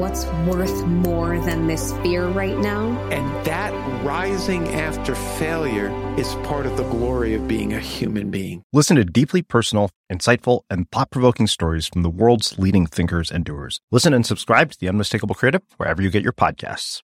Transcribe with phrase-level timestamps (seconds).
[0.00, 2.88] What's worth more than this fear right now?
[3.12, 8.64] And that rising after failure is part of the glory of being a human being.
[8.72, 13.44] Listen to deeply personal, insightful, and thought provoking stories from the world's leading thinkers and
[13.44, 13.82] doers.
[13.90, 17.02] Listen and subscribe to The Unmistakable Creative wherever you get your podcasts.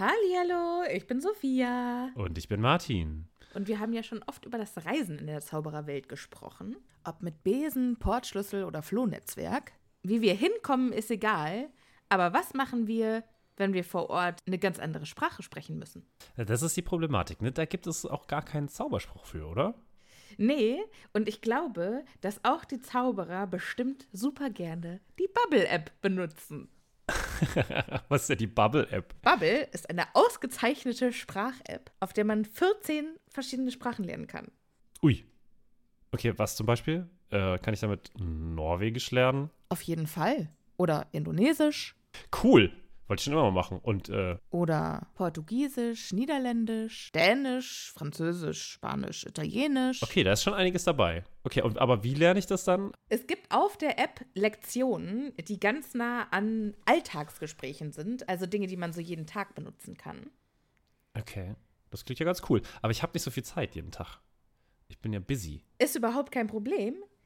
[0.00, 2.10] Hallo, ich bin Sophia.
[2.16, 3.26] Und ich bin Martin.
[3.54, 6.74] Und wir haben ja schon oft über das Reisen in der Zaubererwelt gesprochen.
[7.04, 9.70] Ob mit Besen, Portschlüssel oder Flohnetzwerk.
[10.02, 11.70] Wie wir hinkommen, ist egal.
[12.08, 13.24] Aber was machen wir,
[13.56, 16.06] wenn wir vor Ort eine ganz andere Sprache sprechen müssen?
[16.36, 17.52] Das ist die Problematik, ne?
[17.52, 19.74] Da gibt es auch gar keinen Zauberspruch für, oder?
[20.38, 26.68] Nee, und ich glaube, dass auch die Zauberer bestimmt super gerne die Bubble-App benutzen.
[28.08, 29.14] Was ist denn die Bubble-App?
[29.22, 34.50] Bubble ist eine ausgezeichnete Sprach-App, auf der man 14 verschiedene Sprachen lernen kann.
[35.02, 35.24] Ui.
[36.12, 37.08] Okay, was zum Beispiel?
[37.30, 39.50] Äh, kann ich damit Norwegisch lernen?
[39.72, 40.50] Auf jeden Fall.
[40.76, 41.96] Oder Indonesisch.
[42.42, 42.70] Cool.
[43.08, 43.78] Wollte ich schon immer mal machen.
[43.78, 50.02] Und, äh, Oder Portugiesisch, Niederländisch, Dänisch, Französisch, Spanisch, Italienisch.
[50.02, 51.24] okay, da ist schon einiges dabei.
[51.44, 52.92] Okay, und, aber wie lerne ich das dann?
[53.08, 58.76] Es gibt auf der App Lektionen, die ganz nah an Alltagsgesprächen sind, also Dinge, die
[58.76, 60.30] man so jeden Tag benutzen kann.
[61.14, 61.54] Okay,
[61.90, 62.60] das klingt ja ganz cool.
[62.82, 64.20] Aber ich habe nicht so viel Zeit jeden Tag.
[64.88, 65.64] Ich bin ja busy.
[65.78, 66.96] Ist überhaupt kein Problem.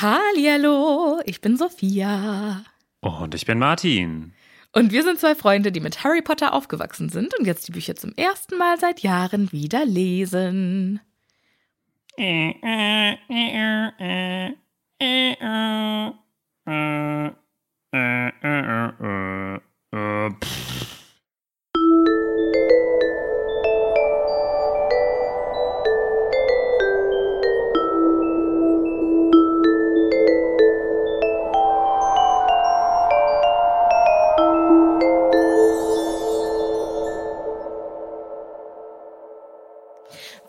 [0.00, 2.64] Hallihallo, ich bin Sophia.
[3.00, 4.32] Und ich bin Martin.
[4.72, 7.96] Und wir sind zwei Freunde, die mit Harry Potter aufgewachsen sind und jetzt die Bücher
[7.96, 11.00] zum ersten Mal seit Jahren wieder lesen.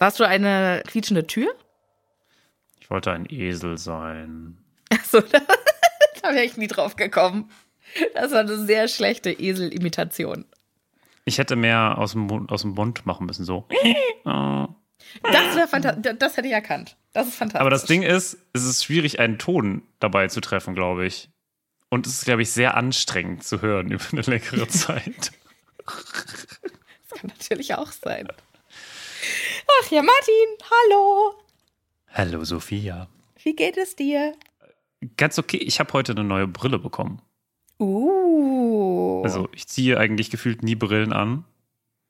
[0.01, 1.53] Warst du eine quietschende Tür?
[2.79, 4.57] Ich wollte ein Esel sein.
[4.89, 5.37] Achso, da,
[6.23, 7.51] da wäre ich nie drauf gekommen.
[8.15, 10.45] Das war eine sehr schlechte Esel-Imitation.
[11.25, 13.67] Ich hätte mehr aus dem, Mund, aus dem Mund machen müssen, so.
[15.23, 16.13] Das wäre fantastisch.
[16.17, 16.97] Das hätte ich erkannt.
[17.13, 17.61] Das ist fantastisch.
[17.61, 21.29] Aber das Ding ist, es ist schwierig, einen Ton dabei zu treffen, glaube ich.
[21.89, 25.31] Und es ist, glaube ich, sehr anstrengend zu hören über eine längere Zeit.
[25.85, 28.27] Das kann natürlich auch sein.
[29.81, 31.33] Ach ja, Martin, hallo.
[32.13, 33.07] Hallo, Sophia.
[33.43, 34.35] Wie geht es dir?
[35.17, 37.21] Ganz okay, ich habe heute eine neue Brille bekommen.
[37.79, 39.21] Uh.
[39.23, 41.45] Also, ich ziehe eigentlich gefühlt nie Brillen an.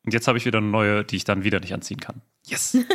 [0.04, 2.22] Und jetzt habe ich wieder eine neue, die ich dann wieder nicht anziehen kann.
[2.46, 2.78] Yes!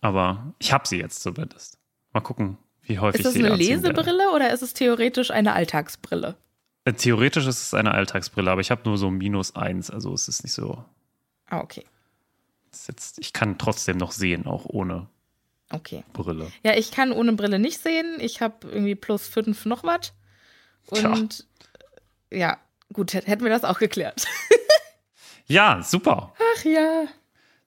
[0.00, 1.78] Aber ich habe sie jetzt zumindest.
[2.12, 4.00] Mal gucken, wie häufig Ist das sie eine anziehen werde.
[4.00, 6.36] Lesebrille oder ist es theoretisch eine Alltagsbrille?
[6.84, 10.28] Äh, Theoretisch ist es eine Alltagsbrille, aber ich habe nur so minus eins, also es
[10.28, 10.84] ist nicht so.
[11.46, 11.84] Ah, okay.
[12.88, 15.06] Jetzt, ich kann trotzdem noch sehen, auch ohne
[15.70, 16.02] Okay.
[16.14, 16.50] Brille.
[16.62, 18.16] Ja, ich kann ohne Brille nicht sehen.
[18.20, 20.14] Ich habe irgendwie plus fünf noch was.
[20.86, 21.46] Und
[22.30, 22.56] ja,
[22.92, 24.26] gut, hä- hätten wir das auch geklärt.
[25.50, 26.34] Ja, super.
[26.58, 27.04] Ach ja.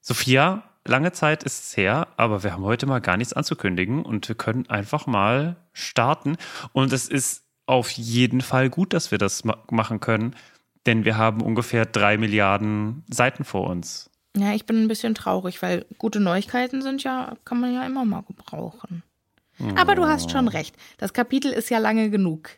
[0.00, 4.28] Sophia, lange Zeit ist es her, aber wir haben heute mal gar nichts anzukündigen und
[4.28, 6.36] wir können einfach mal starten.
[6.72, 10.36] Und es ist auf jeden Fall gut, dass wir das ma machen können,
[10.86, 14.10] denn wir haben ungefähr drei Milliarden Seiten vor uns.
[14.36, 18.04] Ja, ich bin ein bisschen traurig, weil gute Neuigkeiten sind ja, kann man ja immer
[18.04, 19.02] mal gebrauchen.
[19.76, 20.74] Aber du hast schon recht.
[20.98, 22.50] Das Kapitel ist ja lange genug.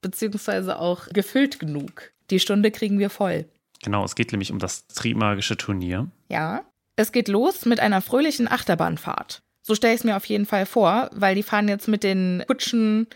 [0.00, 2.10] Beziehungsweise auch gefüllt genug.
[2.30, 3.46] Die Stunde kriegen wir voll.
[3.82, 6.08] Genau, es geht nämlich um das Trimagische Turnier.
[6.28, 6.62] Ja.
[6.96, 9.42] Es geht los mit einer fröhlichen Achterbahnfahrt.
[9.62, 12.44] So stelle ich es mir auf jeden Fall vor, weil die fahren jetzt mit den
[12.46, 13.06] Kutschen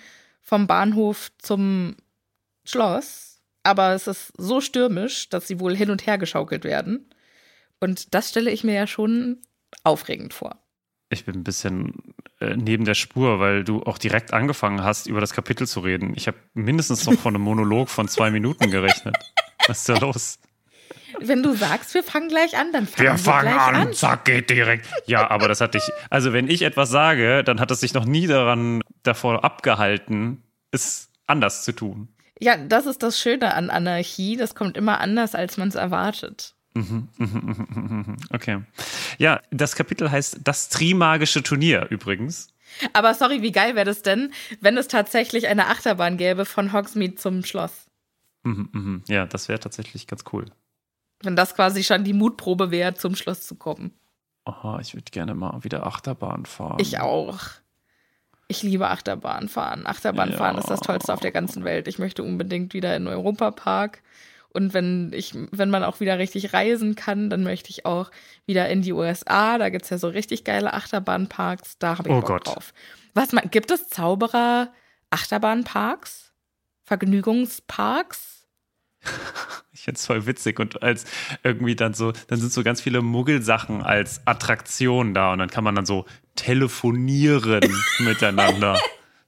[0.43, 1.97] vom Bahnhof zum
[2.65, 3.41] Schloss.
[3.63, 7.09] Aber es ist so stürmisch, dass sie wohl hin und her geschaukelt werden.
[7.81, 9.43] Und das stelle ich mir ja schon
[9.85, 10.57] aufregend vor.
[11.11, 11.95] Ich bin ein bisschen
[12.41, 16.13] äh, neben der Spur, weil du auch direkt angefangen hast, über das Kapitel zu reden.
[16.17, 19.17] Ich habe mindestens noch von einem Monolog von zwei Minuten gerechnet.
[19.67, 20.39] Was ist da los?
[21.21, 23.93] Wenn du sagst, wir fangen gleich an, dann fangen wir, gleich an.
[23.93, 24.87] zack, geht direkt.
[25.07, 28.05] Ja, aber das hatte ich, also wenn ich etwas sage, dann hat es sich noch
[28.05, 32.09] nie daran davor abgehalten, es anders zu tun.
[32.41, 34.37] Ja, das ist das Schöne an Anarchie.
[34.37, 36.55] Das kommt immer anders, als man es erwartet.
[38.31, 38.63] Okay.
[39.19, 42.49] Ja, das Kapitel heißt Das Trimagische Turnier übrigens.
[42.93, 47.15] Aber sorry, wie geil wäre das denn, wenn es tatsächlich eine Achterbahn gäbe von Hogsmeade
[47.15, 47.87] zum Schloss?
[48.45, 49.03] Mhm, mhm.
[49.09, 50.47] Ja, das wäre tatsächlich ganz cool.
[51.23, 53.93] Wenn das quasi schon die Mutprobe wäre, zum Schloss zu kommen.
[54.45, 56.79] Aha, ich würde gerne mal wieder Achterbahn fahren.
[56.81, 57.39] Ich auch.
[58.47, 59.87] Ich liebe Achterbahnfahren.
[59.87, 60.61] Achterbahnfahren Ja.
[60.63, 61.87] ist das Tollste auf der ganzen Welt.
[61.89, 64.03] Ich möchte unbedingt wieder in den Europapark.
[64.53, 68.11] Und wenn ich, wenn man auch wieder richtig reisen kann, dann möchte ich auch
[68.47, 69.59] wieder in die USA.
[69.59, 71.79] Da gibt's ja so richtig geile Achterbahnparks.
[71.79, 72.47] Da habe ich Oh Bock Gott.
[72.47, 72.73] drauf.
[73.15, 74.73] Was man, gibt es Zauberer
[75.11, 76.33] Achterbahnparks?
[76.85, 78.47] Vergnügungsparks?
[79.73, 81.05] Ich finde es voll witzig und als
[81.45, 85.63] irgendwie dann so, dann sind so ganz viele Muggelsachen als Attraktion da und dann kann
[85.63, 86.05] man dann so
[86.35, 87.63] telefonieren
[88.01, 88.77] miteinander.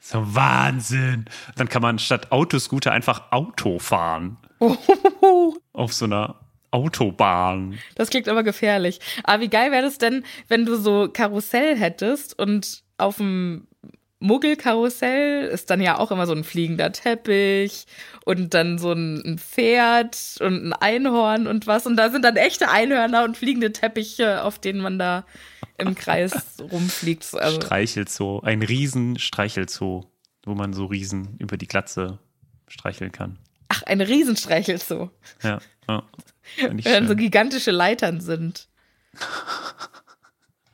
[0.01, 1.27] So Wahnsinn.
[1.55, 4.39] Dann kann man statt Autoscooter einfach Auto fahren.
[5.73, 6.41] Auf so einer
[6.71, 7.79] Autobahn.
[7.95, 9.01] Das klingt aber gefährlich.
[9.25, 13.67] Aber wie geil wäre das denn, wenn du so Karussell hättest und auf dem
[14.21, 17.87] Muggelkarussell ist dann ja auch immer so ein fliegender Teppich
[18.27, 21.87] und dann so ein Pferd und ein Einhorn und was.
[21.87, 25.25] Und da sind dann echte Einhörner und fliegende Teppiche, auf denen man da
[25.79, 27.35] im Kreis rumfliegt.
[27.35, 28.41] Also, Streichelzoo.
[28.41, 30.05] Ein riesen Streichelzoo,
[30.45, 32.19] wo man so Riesen über die Glatze
[32.69, 33.39] streicheln kann.
[33.81, 35.11] Ach, ein Riesenstreichelzoo.
[35.43, 35.59] Ja.
[35.89, 36.03] ja.
[36.57, 38.69] Ich Wenn dann so gigantische Leitern sind.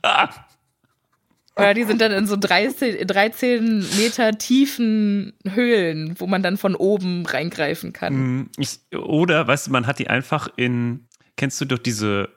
[0.01, 0.29] Ah!
[1.55, 6.75] Oder die sind dann in so 13, 13 Meter tiefen Höhlen, wo man dann von
[6.75, 8.13] oben reingreifen kann.
[8.41, 12.29] Mm, Ich, oder, weißt du, man hat die einfach in, kennst du doch diese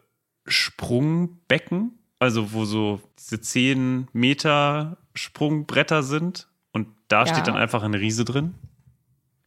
[0.47, 1.99] Sprungbecken?
[2.19, 7.35] Also, wo so diese 10 Meter Sprungbretter sind und da Ja.
[7.35, 8.55] steht dann einfach ein Riese drin.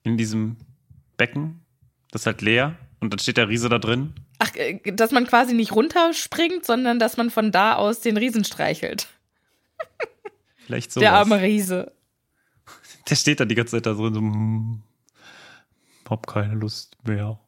[0.04, 0.58] In diesem
[1.18, 1.62] Becken.
[2.12, 4.14] Das ist halt leer und dann steht der Riese da drin.
[4.40, 8.44] Ach, äh, dass man quasi nicht runterspringt, sondern dass man von da aus den Riesen
[8.44, 9.08] streichelt.
[10.66, 11.00] Vielleicht so.
[11.00, 11.92] Der arme Riese.
[13.10, 14.84] Der steht dann die ganze Zeit da drin, so, mm,
[16.10, 17.40] hab keine Lust mehr.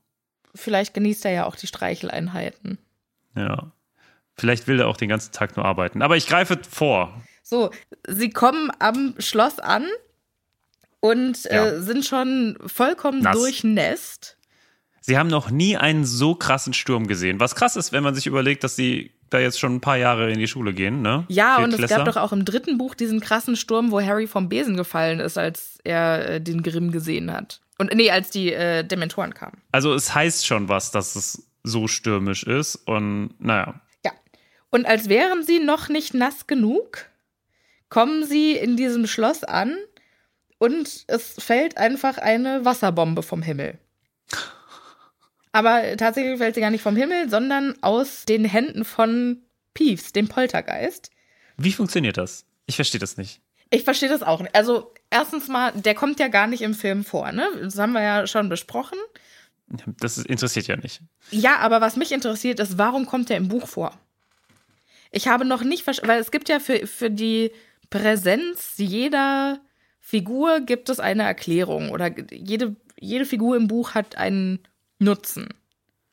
[0.54, 2.78] Vielleicht genießt er ja auch die Streicheleinheiten.
[3.36, 3.72] Ja.
[4.38, 6.02] Vielleicht will er auch den ganzen Tag nur arbeiten.
[6.02, 7.22] Aber ich greife vor.
[7.42, 7.72] So,
[8.08, 9.88] sie kommen am Schloss an
[11.00, 11.66] und Ja.
[11.68, 13.36] äh, sind schon vollkommen Nass.
[13.38, 14.38] durchnässt.
[15.02, 17.40] Sie haben noch nie einen so krassen Sturm gesehen.
[17.40, 20.32] Was krass ist, wenn man sich überlegt, dass sie da jetzt schon ein paar Jahre
[20.32, 21.26] in die Schule gehen, ne?
[21.30, 24.50] Ja, und es gab doch auch im dritten Buch diesen krassen Sturm, wo Harry vom
[24.50, 27.62] Besen gefallen ist, als er äh, den Grimm gesehen hat.
[27.78, 29.62] Und nee, als die äh, Dementoren kamen.
[29.72, 32.76] Also es heißt schon was, dass es so stürmisch ist.
[32.76, 33.82] Und naja.
[34.06, 34.12] Ja.
[34.70, 37.06] Und als wären sie noch nicht nass genug,
[37.90, 39.76] kommen sie in diesem Schloss an
[40.58, 43.78] und es fällt einfach eine Wasserbombe vom Himmel.
[45.52, 49.42] Aber tatsächlich fällt sie gar nicht vom Himmel, sondern aus den Händen von
[49.74, 51.12] Peeves, dem Poltergeist.
[51.58, 52.46] Wie funktioniert das?
[52.66, 53.42] Ich verstehe das nicht.
[53.70, 54.54] Ich verstehe das auch nicht.
[54.54, 57.48] Also, erstens mal, der kommt ja gar nicht im Film vor, ne?
[57.62, 58.98] Das haben wir ja schon besprochen.
[60.00, 61.02] Das interessiert ja nicht.
[61.32, 63.98] Ja, aber was mich interessiert, ist, warum kommt er im Buch vor?
[65.12, 67.52] Ich habe noch nicht verstanden, weil es gibt ja für, für die
[67.90, 69.60] Präsenz jeder
[70.08, 74.60] Figur gibt es eine Erklärung oder jede jede Figur im Buch hat einen
[75.00, 75.50] Nutzen.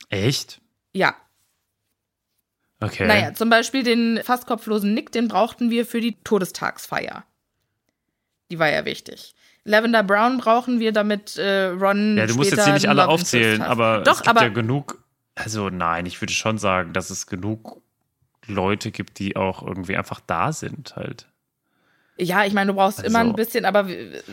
[0.09, 0.63] Echt?
[0.95, 1.15] Ja.
[2.81, 3.07] Okay.
[3.07, 7.25] Naja, zum Beispiel den fast kopflosen Nick, den brauchten wir für die Todestagsfeier.
[8.51, 9.35] Die war ja wichtig.
[9.65, 12.17] Lavender Brown brauchen wir, damit äh, Ron.
[12.17, 15.05] Ja, du musst jetzt hier nicht alle aufzählen, aber Doch, es gibt aber ja genug.
[15.35, 17.83] Also nein, ich würde schon sagen, dass es genug
[18.47, 21.29] Leute gibt, die auch irgendwie einfach da sind halt.
[22.19, 23.89] Ja, ich meine, du brauchst Also- immer ein bisschen, aber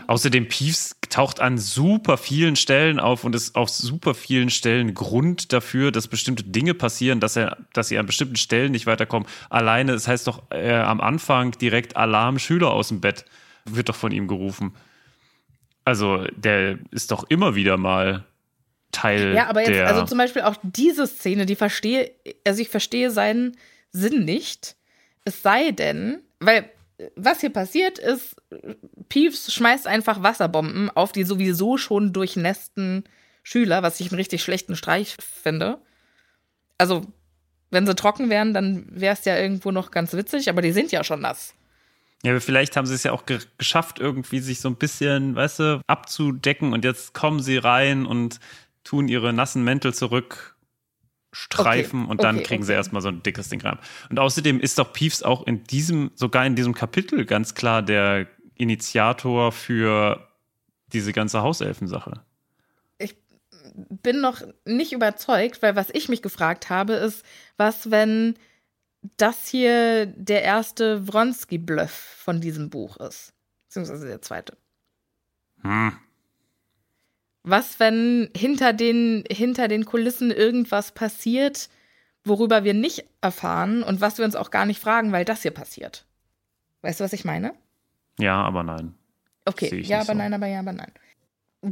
[0.07, 5.53] Außerdem Peeves taucht an super vielen Stellen auf und ist auf super vielen Stellen Grund
[5.53, 9.27] dafür, dass bestimmte Dinge passieren, dass er, dass sie an bestimmten Stellen nicht weiterkommen.
[9.49, 13.25] Alleine, es heißt doch äh, am Anfang direkt Alarm, Schüler aus dem Bett,
[13.65, 14.75] wird doch von ihm gerufen.
[15.85, 18.25] Also der ist doch immer wieder mal
[18.91, 22.11] Teil Ja, aber jetzt, also zum Beispiel auch diese Szene, die verstehe,
[22.45, 23.55] also ich verstehe seinen
[23.91, 24.75] Sinn nicht.
[25.25, 26.69] Es sei denn, weil
[27.15, 28.35] was hier passiert ist,
[29.07, 33.03] Peeves schmeißt einfach Wasserbomben auf die sowieso schon durchnässten
[33.43, 35.79] Schüler, was ich einen richtig schlechten Streich finde.
[36.77, 37.05] Also,
[37.71, 40.91] wenn sie trocken wären, dann wäre es ja irgendwo noch ganz witzig, aber die sind
[40.91, 41.53] ja schon nass.
[42.23, 45.35] Ja, aber vielleicht haben sie es ja auch ge geschafft, irgendwie sich so ein bisschen,
[45.35, 48.39] weißt du, abzudecken und jetzt kommen sie rein und
[48.83, 50.57] tun ihre nassen Mäntel zurück,
[51.31, 52.77] streifen Okay, und dann okay, kriegen sie okay.
[52.77, 53.77] erstmal so ein dickes Ding rein.
[54.09, 58.27] Und außerdem ist doch Peeves auch in diesem, sogar in diesem Kapitel ganz klar der
[58.55, 60.27] Initiator für
[60.91, 62.23] diese ganze Hauselfensache.
[63.73, 67.23] bin noch nicht überzeugt, weil was ich mich gefragt habe, ist,
[67.57, 68.35] was, wenn
[69.17, 73.33] das hier der erste Wronski-Bluff von diesem Buch ist?
[73.67, 74.57] Beziehungsweise der zweite.
[75.61, 75.93] Hm.
[77.49, 81.69] Was, wenn hinter den, hinter den Kulissen irgendwas passiert,
[82.23, 85.51] worüber wir nicht erfahren und was wir uns auch gar nicht fragen, weil das hier
[85.51, 86.05] passiert?
[86.83, 87.53] Weißt du, was ich meine?
[88.19, 88.93] Ja, aber nein.
[89.45, 90.13] Okay, ja, aber so.
[90.13, 90.91] nein, aber ja, aber nein.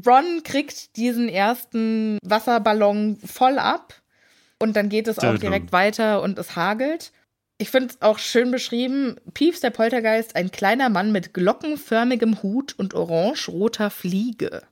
[0.06, 4.02] Ron kriegt diesen ersten Wasserballon voll ab
[4.60, 7.12] und dann geht es auch direkt weiter und es hagelt.
[7.60, 9.18] Ich finde es auch schön beschrieben.
[9.34, 14.64] Peeves der Poltergeist, ein kleiner Mann mit glockenförmigem Hut und orange-roter Fliege.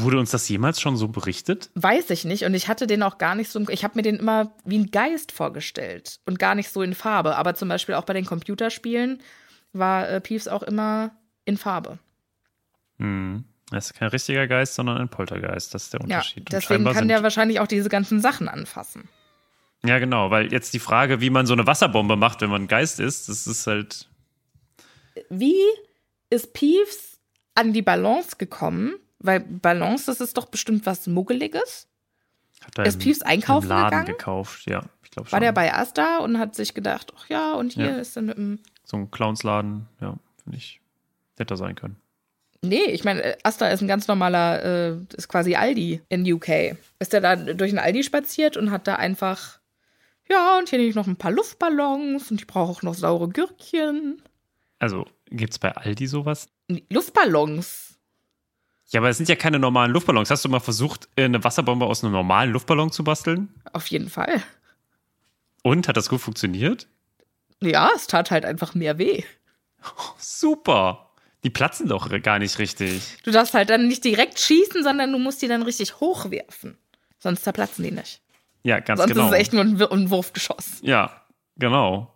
[0.00, 1.70] Wurde uns das jemals schon so berichtet?
[1.74, 3.68] Weiß ich nicht und ich hatte den auch gar nicht so.
[3.68, 7.36] Ich habe mir den immer wie ein Geist vorgestellt und gar nicht so in Farbe.
[7.36, 9.20] Aber zum Beispiel auch bei den Computerspielen
[9.72, 11.12] war äh, Peeves auch immer
[11.44, 11.98] in Farbe.
[12.98, 13.44] Hm.
[13.70, 15.74] Das ist kein richtiger Geist, sondern ein Poltergeist.
[15.74, 16.40] Das ist der Ja, Unterschied.
[16.40, 19.08] Und deswegen kann der wahrscheinlich auch diese ganzen Sachen anfassen.
[19.84, 22.68] Ja, genau, weil jetzt die Frage, wie man so eine Wasserbombe macht, wenn man ein
[22.68, 24.08] Geist ist, das ist halt.
[25.28, 25.60] Wie
[26.30, 27.20] ist Peeves
[27.54, 28.94] an die Balance gekommen?
[29.20, 31.88] Weil Balance, das ist doch bestimmt was Muggeliges.
[32.64, 34.06] Hat da Ist Peeves einkaufen Laden gegangen?
[34.06, 34.82] gekauft, ja.
[35.02, 35.32] Ich glaube schon.
[35.32, 37.96] War der bei Asta und hat sich gedacht, ach ja, und hier Ja.
[37.98, 38.58] ist dann mit dem.
[38.84, 40.80] So ein Clownsladen, ja, finde ich.
[41.36, 41.96] Hätte er sein können.
[42.62, 46.76] Nee, ich meine, Asta ist ein ganz normaler, äh, ist quasi Aldi in UK.
[46.98, 49.60] Ist der da durch ein Aldi spaziert und hat da einfach,
[50.28, 53.28] ja, und hier nehme ich noch ein paar Luftballons und ich brauche auch noch saure
[53.28, 54.20] Gürkchen.
[54.80, 56.48] Also, gibt es bei Aldi sowas?
[56.90, 57.97] Luftballons.
[58.90, 60.30] Ja, aber es sind ja keine normalen Luftballons.
[60.30, 63.52] Hast du mal versucht, eine Wasserbombe aus einem normalen Luftballon zu basteln?
[63.72, 64.42] Auf jeden Fall.
[65.62, 66.86] Und hat das gut funktioniert?
[67.60, 69.22] Ja, es tat halt einfach mehr weh.
[70.18, 71.10] Super.
[71.44, 73.18] Die platzen doch gar nicht richtig.
[73.24, 76.78] Du darfst halt dann nicht direkt schießen, sondern du musst die dann richtig hochwerfen.
[77.18, 78.22] Sonst zerplatzen die nicht.
[78.62, 79.26] Ja, ganz Sonst genau.
[79.26, 80.78] ist es echt nur ein Wurfgeschoss.
[80.82, 81.22] Ja,
[81.56, 82.14] genau.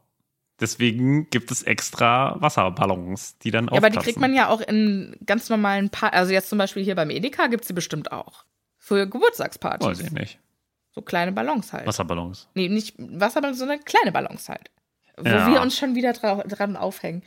[0.60, 5.16] Deswegen gibt es extra Wasserballons, die dann Ja, aber die kriegt man ja auch in
[5.26, 8.44] ganz normalen pa Also jetzt zum Beispiel hier beim Edeka gibt es die bestimmt auch.
[8.78, 9.86] Für Geburtstagspartys.
[9.86, 10.38] Weiß ich nicht.
[10.94, 11.86] So kleine Ballons halt.
[11.86, 12.48] Wasserballons.
[12.54, 14.70] Nee, nicht Wasserballons, sondern kleine Ballons halt.
[15.16, 15.50] Wo Ja.
[15.50, 17.22] wir uns schon wieder dra dran aufhängen.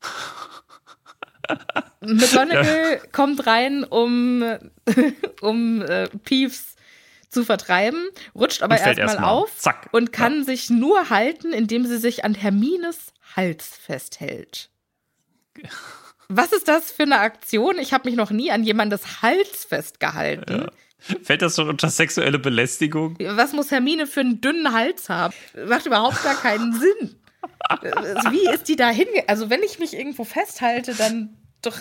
[2.00, 4.42] McGonagall kommt rein, um,
[5.40, 6.71] um äh, Peeves
[7.32, 9.30] zu vertreiben, rutscht aber erstmal erstmal.
[9.30, 9.88] auf Zack.
[9.92, 14.70] und kann sich nur halten, indem sie sich an Hermines Hals festhält.
[16.28, 17.78] Was ist das für eine Aktion?
[17.78, 20.66] Ich habe mich noch nie an jemandes Hals festgehalten.
[20.98, 23.16] Fällt das schon unter sexuelle Belästigung?
[23.20, 25.34] Was muss Hermine für einen dünnen Hals haben?
[25.66, 27.20] Macht überhaupt gar keinen Sinn.
[28.30, 29.28] Wie ist die da hinge...
[29.28, 31.78] Also wenn ich mich irgendwo festhalte, dann doch...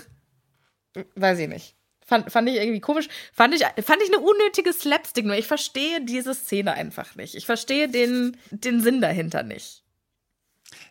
[1.16, 1.76] Weiß ich nicht.
[2.12, 3.08] Fand, fand ich irgendwie komisch.
[3.32, 5.24] Fand ich, fand ich eine unnötige Slapstick.
[5.26, 7.36] Nur ich verstehe diese Szene einfach nicht.
[7.36, 9.84] Ich verstehe den, den Sinn dahinter nicht.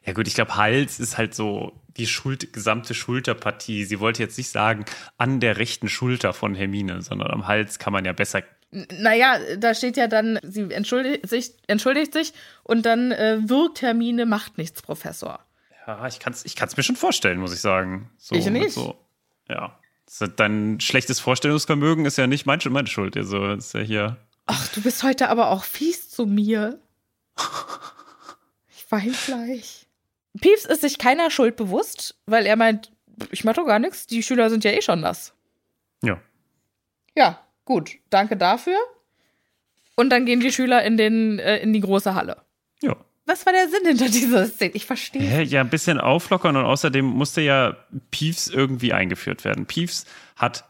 [0.06, 3.84] Ja gut, ich glaube, Hals ist halt so die Schuld, gesamte Schulterpartie.
[3.84, 4.86] Sie wollte jetzt nicht sagen,
[5.18, 8.42] an der rechten Schulter von Hermine, sondern am Hals kann man ja besser.
[8.72, 13.82] N- Naja, da steht ja dann, sie entschuldigt sich, entschuldigt sich und dann äh, wirkt
[13.82, 15.40] Hermine, macht nichts, Professor.
[15.86, 18.10] Ja, ich kann es ich kann's mir schon vorstellen, muss ich sagen.
[18.16, 18.72] So, Ich nicht.
[18.72, 18.96] So,
[19.50, 19.78] ja.
[20.36, 23.16] Dein schlechtes Vorstellungsvermögen ist ja nicht meine, meine Schuld.
[23.16, 24.16] Also, ist ja hier.
[24.46, 26.80] Ach, du bist heute aber auch fies zu mir.
[28.68, 29.86] Ich weine gleich.
[30.40, 32.90] Peeves ist sich keiner Schuld bewusst, weil er meint,
[33.30, 35.32] ich mach doch gar nichts, die Schüler sind ja eh schon nass.
[36.02, 36.20] Ja.
[37.14, 38.78] Ja, gut, danke dafür.
[39.96, 42.38] Und dann gehen die Schüler in, den, äh, in die große Halle.
[42.80, 42.96] Ja.
[43.30, 44.72] Was war der Sinn hinter dieser Szene?
[44.74, 45.44] Ich verstehe.
[45.44, 47.76] Ja, ein bisschen auflockern und außerdem musste ja
[48.10, 49.66] Peeves irgendwie eingeführt werden.
[49.66, 50.64] Peeves hat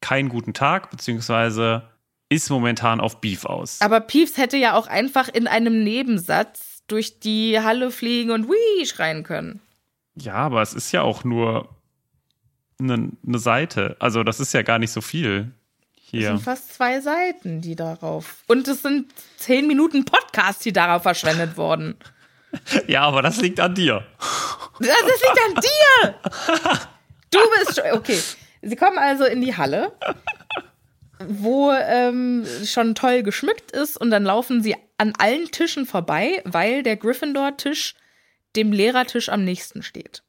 [0.00, 1.90] keinen guten Tag, beziehungsweise
[2.28, 3.80] ist momentan auf Beef aus.
[3.80, 8.86] Aber Peeves hätte ja auch einfach in einem Nebensatz durch die Halle fliegen und Wii
[8.86, 9.60] schreien können.
[10.14, 11.68] Ja, aber es ist ja auch nur
[12.78, 13.96] eine, eine Seite.
[13.98, 15.50] Also das ist ja gar nicht so viel
[16.20, 18.44] Das sind fast zwei Seiten, die darauf.
[18.46, 21.96] Und es sind zehn Minuten Podcast, die darauf verschwendet wurden.
[22.86, 24.06] Ja, aber das liegt an dir.
[24.78, 26.84] Das, das liegt an dir!
[27.30, 27.98] Du bist schon.
[27.98, 28.18] Okay.
[28.62, 29.92] Sie kommen also in die Halle,
[31.26, 36.82] wo ähm, schon toll geschmückt ist, und dann laufen sie an allen Tischen vorbei, weil
[36.82, 37.94] der Gryffindor-Tisch
[38.56, 40.22] dem Lehrertisch am nächsten steht.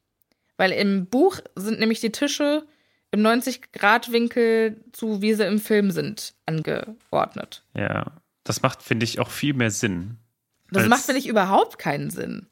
[0.56, 2.66] Weil im Buch sind nämlich die Tische
[3.12, 7.62] im 90-Grad-Winkel zu, wie sie im Film sind, angeordnet.
[7.74, 8.12] Ja,
[8.44, 10.18] das macht, finde ich, auch viel mehr Sinn.
[10.70, 12.46] Das macht, finde ich, überhaupt keinen Sinn.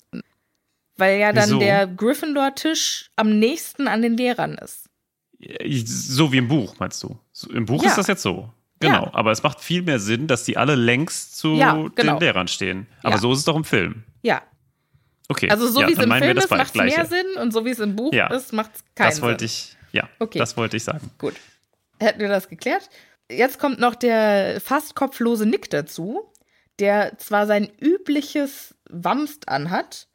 [0.96, 1.58] Weil ja dann Wieso?
[1.58, 4.88] der Gryffindor-Tisch am nächsten an den Lehrern ist.
[5.84, 7.18] So wie im Buch, meinst du?
[7.52, 7.88] Im Buch Ja.
[7.90, 8.50] ist das jetzt so.
[8.80, 9.04] Genau.
[9.06, 9.14] Ja.
[9.14, 12.14] Aber es macht viel mehr Sinn, dass die alle längst zu Ja, genau.
[12.14, 12.86] den Lehrern stehen.
[13.02, 14.04] Aber so ist es doch im Film.
[14.22, 14.42] Ja,
[15.28, 15.48] Okay.
[15.50, 17.78] also so wie es im Film ist, macht es mehr Sinn und so wie es
[17.78, 18.26] im Buch Ja.
[18.28, 19.56] ist, macht es keinen Das wollte Sinn.
[19.70, 20.38] ich, ja, Okay.
[20.38, 21.10] das wollte ich sagen.
[21.18, 21.34] Gut.
[22.00, 22.90] Hätten wir das geklärt?
[23.30, 26.30] Jetzt kommt noch der fast kopflose Nick dazu,
[26.78, 30.08] der zwar sein übliches Wamst anhat,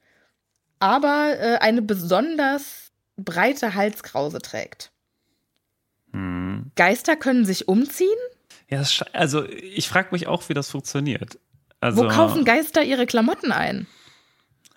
[0.80, 4.92] aber äh, eine besonders breite Halskrause trägt.
[6.14, 6.72] Hm.
[6.76, 8.10] Geister können sich umziehen?
[8.70, 8.84] Ja,
[9.14, 11.40] also ich frage mich auch, wie das funktioniert.
[11.80, 13.88] Also, Wo kaufen Geister ihre Klamotten ein?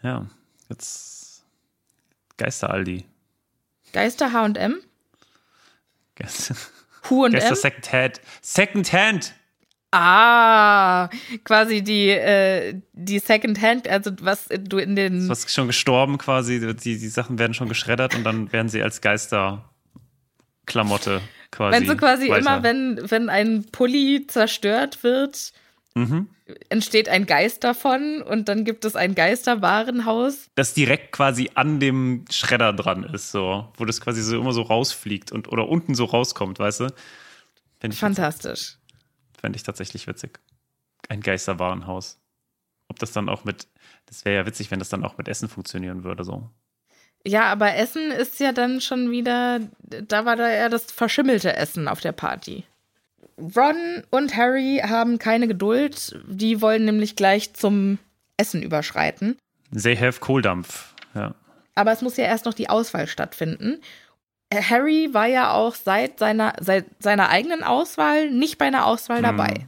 [0.03, 0.27] Ja,
[0.69, 1.45] jetzt
[2.39, 3.05] Geister-Aldi.
[3.93, 4.81] Geister H&M?
[6.23, 6.55] Geister,
[7.11, 7.57] Hu und Geister M?
[7.57, 8.21] Secondhand.
[8.41, 9.35] Secondhand!
[9.95, 11.11] Ah,
[11.45, 15.29] quasi die, äh, die Secondhand, also was du in den.
[15.29, 16.61] Was ist schon gestorben quasi.
[16.61, 21.79] Die, die Sachen werden schon geschreddert und dann werden sie als Geister-Klamotte quasi.
[21.79, 22.41] Wenn so quasi weiter.
[22.41, 25.53] immer, wenn, wenn ein Pulli zerstört wird,
[25.95, 26.29] Mhm.
[26.71, 30.49] entsteht ein Geist davon und dann gibt es ein Geisterwarenhaus.
[30.55, 33.69] Das direkt quasi an dem Schredder dran ist, so.
[33.77, 36.87] Wo das quasi so immer so rausfliegt und oder unten so rauskommt, weißt du?
[37.79, 38.79] Fände ich, Fantastisch.
[39.39, 40.39] fänd ich tatsächlich witzig.
[41.09, 42.19] Ein Geisterwarenhaus.
[42.89, 43.67] Ob das dann auch mit.
[44.07, 46.49] Das wäre ja witzig, wenn das dann auch mit Essen funktionieren würde, so.
[47.27, 51.87] Ja, aber Essen ist ja dann schon wieder, da war da eher das verschimmelte Essen
[51.87, 52.65] auf der Party.
[53.57, 57.99] Ron und Harry haben keine Geduld, die wollen nämlich gleich zum
[58.37, 59.37] Essen überschreiten.
[59.75, 61.35] They have Kohldampf, ja.
[61.75, 63.81] Aber es muss ja erst noch die Auswahl stattfinden.
[64.51, 69.19] Äh, Harry war ja auch seit seiner, seit seiner eigenen Auswahl nicht bei einer Auswahl
[69.19, 69.23] Hm.
[69.25, 69.67] dabei.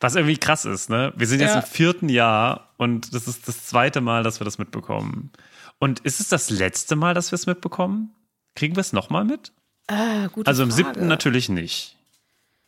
[0.00, 1.12] Was irgendwie krass ist, ne?
[1.16, 1.60] Wir sind jetzt Ja.
[1.60, 5.30] im vierten Jahr und das ist das zweite Mal, dass wir das mitbekommen.
[5.78, 8.14] Und ist es das letzte Mal, dass wir es mitbekommen?
[8.54, 9.52] Kriegen wir es nochmal mit?
[9.88, 11.95] Ah, Also im siebten natürlich nicht.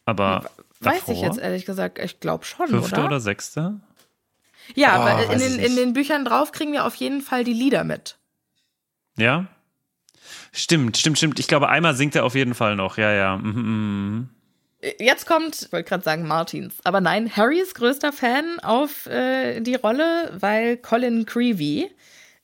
[0.09, 1.15] Aber Weiß davor?
[1.15, 3.05] ich jetzt ehrlich gesagt, ich glaube schon, Fünfte oder?
[3.05, 3.79] oder sechste?
[4.75, 7.53] Ja, Oh, aber in den, in den Büchern drauf kriegen wir auf jeden Fall die
[7.53, 8.17] Lieder mit.
[9.19, 9.47] Ja?
[10.53, 11.39] Stimmt, stimmt, stimmt.
[11.39, 12.97] Ich glaube, einmal singt er auf jeden Fall noch.
[12.97, 13.37] Ja, ja.
[13.37, 14.29] Mhm, mhm.
[14.99, 19.61] Jetzt kommt, ich wollte gerade sagen Martins, aber nein, Harry ist größter Fan auf äh,
[19.61, 21.91] die Rolle, weil Colin Creevy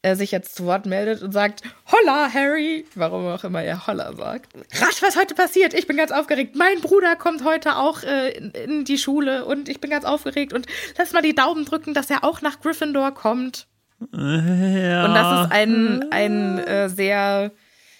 [0.04, 4.12] äh, sich jetzt zu Wort meldet und sagt, Holla, Harry, warum auch immer er Holla
[4.14, 4.52] sagt.
[4.74, 6.56] Rasch, was heute passiert, ich bin ganz aufgeregt.
[6.56, 10.52] Mein Bruder kommt heute auch äh, in, in die Schule und ich bin ganz aufgeregt
[10.52, 10.66] und
[10.98, 13.66] lass mal die Daumen drücken, dass er auch nach Gryffindor kommt.
[14.12, 15.06] Ja.
[15.06, 17.52] Und das ist ein, ein äh, sehr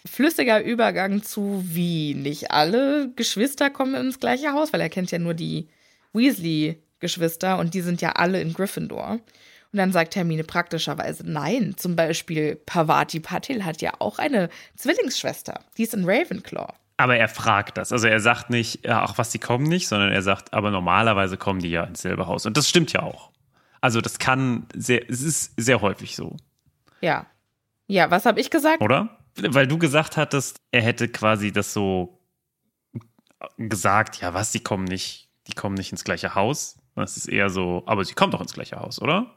[0.04, 5.18] flüssiger Übergang zu wie nicht alle Geschwister kommen ins gleiche Haus, weil er kennt ja
[5.18, 5.68] nur die
[6.12, 9.20] Weasley-Geschwister und die sind ja alle in Gryffindor.
[9.74, 11.74] Und dann sagt Hermine praktischerweise nein.
[11.76, 15.58] Zum Beispiel Pavati Patil hat ja auch eine Zwillingsschwester.
[15.76, 16.72] Die ist in Ravenclaw.
[16.96, 17.90] Aber er fragt das.
[17.90, 21.36] Also er sagt nicht, ja, ach was, die kommen nicht, sondern er sagt, aber normalerweise
[21.36, 22.46] kommen die ja ins selbe Haus.
[22.46, 23.32] Und das stimmt ja auch.
[23.80, 26.36] Also das kann sehr, es ist sehr häufig so,
[27.00, 27.26] Ja.
[27.88, 28.80] Ja, was habe ich gesagt?
[28.80, 29.18] oder?
[29.34, 32.20] Weil du gesagt hattest, er hätte quasi das so
[33.58, 36.76] gesagt, ja was, die kommen nicht, die kommen nicht ins gleiche Haus.
[36.94, 39.34] Das ist eher so, aber sie kommen doch ins gleiche Haus, oder?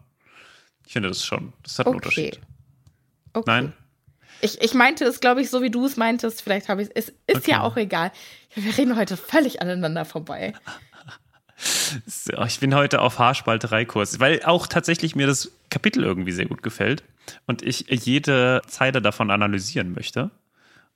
[0.88, 2.06] Ich finde das schon, das hat einen Okay.
[2.08, 2.40] Unterschied.
[3.34, 3.44] Okay.
[3.46, 3.74] Nein?
[4.42, 6.42] Ich, ich meinte es, glaube ich, so wie du es meintest.
[6.42, 7.10] Vielleicht habe ich es.
[7.28, 7.52] Ist Okay.
[7.52, 8.12] ja auch egal.
[8.56, 10.54] Wir reden heute völlig aneinander vorbei.
[12.06, 16.62] So, Ich bin heute auf Haarspaltereikurs, weil auch tatsächlich mir das Kapitel irgendwie sehr gut
[16.62, 17.04] gefällt
[17.48, 20.30] und ich jede Zeile davon analysieren möchte.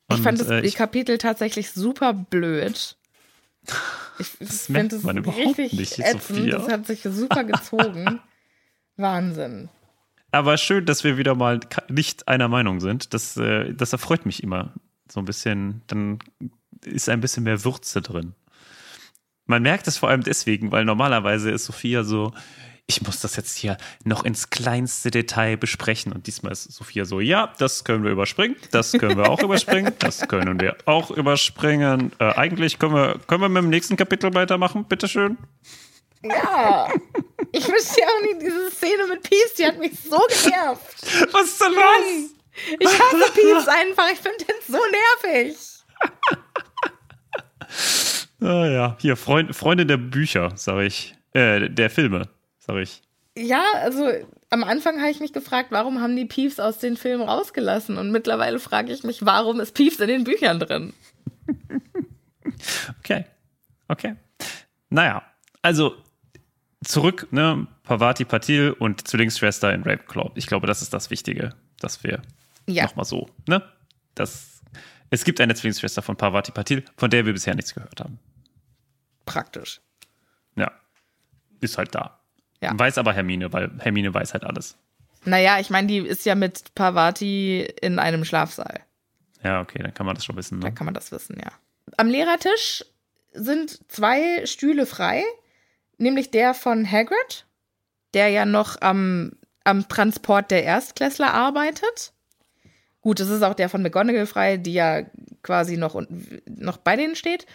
[0.09, 2.95] Ich Und, fand das äh, ich- Kapitel tatsächlich super blöd.
[4.19, 6.21] Ich, ich merkt finde es man überhaupt richtig nicht, ätzend.
[6.21, 6.57] Sophia.
[6.59, 8.19] Das hat sich super gezogen.
[8.97, 9.69] Wahnsinn.
[10.31, 13.13] Aber schön, dass wir wieder mal nicht einer Meinung sind.
[13.13, 14.73] Das, äh, das erfreut mich immer.
[15.11, 16.19] So ein bisschen, dann
[16.85, 18.33] ist ein bisschen mehr Würze drin.
[19.45, 22.31] Man merkt es vor allem deswegen, weil normalerweise ist Sophia so,
[22.87, 26.11] ich muss das jetzt hier noch ins kleinste Detail besprechen.
[26.11, 29.93] Und diesmal ist Sophia so, ja, das können wir überspringen, das können wir auch überspringen,
[29.99, 32.11] das können wir auch überspringen.
[32.19, 35.37] Äh, eigentlich können wir, können wir mit dem nächsten Kapitel weitermachen, bitteschön.
[36.23, 36.87] Ja.
[37.51, 41.33] Ich wüsste ja auch nicht, diese Szene mit Peace, die hat mich so genervt.
[41.33, 42.31] Was ist denn los?
[42.79, 44.11] Ich hasse Peace einfach.
[44.11, 44.79] Ich finde den so
[45.23, 45.57] nervig.
[48.41, 51.15] Ah ja, hier, Freund, Freunde der Bücher, sag ich.
[51.33, 52.27] Äh, der Filme,
[52.59, 53.01] sag ich.
[53.37, 54.11] Ja, also
[54.49, 57.97] am Anfang habe ich mich gefragt, warum haben die Peeves aus den Filmen rausgelassen?
[57.97, 60.93] Und mittlerweile frage ich mich, warum ist Peeves in den Büchern drin?
[62.99, 63.25] Okay.
[63.87, 64.15] Okay.
[64.89, 65.23] Naja,
[65.61, 65.95] also
[66.83, 67.67] zurück, ne?
[67.83, 70.31] Pavati Patil und Zwillingsschwester in Ravenclaw.
[70.35, 72.21] Ich glaube, das ist das Wichtige, dass wir
[72.67, 72.83] Ja.
[72.85, 73.63] nochmal so, ne?
[74.15, 74.61] Das,
[75.09, 78.19] es gibt eine Zwillingsschwester von Pavati Patil, von der wir bisher nichts gehört haben.
[79.25, 79.81] Praktisch.
[80.55, 80.71] Ja.
[81.61, 82.19] Ist halt da.
[82.61, 82.77] Ja.
[82.77, 84.77] Weiß aber Hermine, weil Hermine weiß halt alles.
[85.23, 88.79] Naja, ich meine, die ist ja mit Pavati in einem Schlafsaal.
[89.43, 90.59] Ja, okay, dann kann man das schon wissen.
[90.59, 90.71] Ne?
[90.71, 91.51] kann man das wissen, ja.
[91.97, 92.83] Am Lehrertisch
[93.33, 95.23] sind zwei Stühle frei,
[96.01, 97.45] nämlich der von Hagrid,
[98.13, 99.33] der ja noch am,
[99.63, 102.13] am Transport der Erstklässler arbeitet.
[103.01, 105.03] Gut, es ist auch der von McGonagall frei, die ja
[105.43, 106.01] quasi noch,
[106.45, 107.45] noch bei denen steht.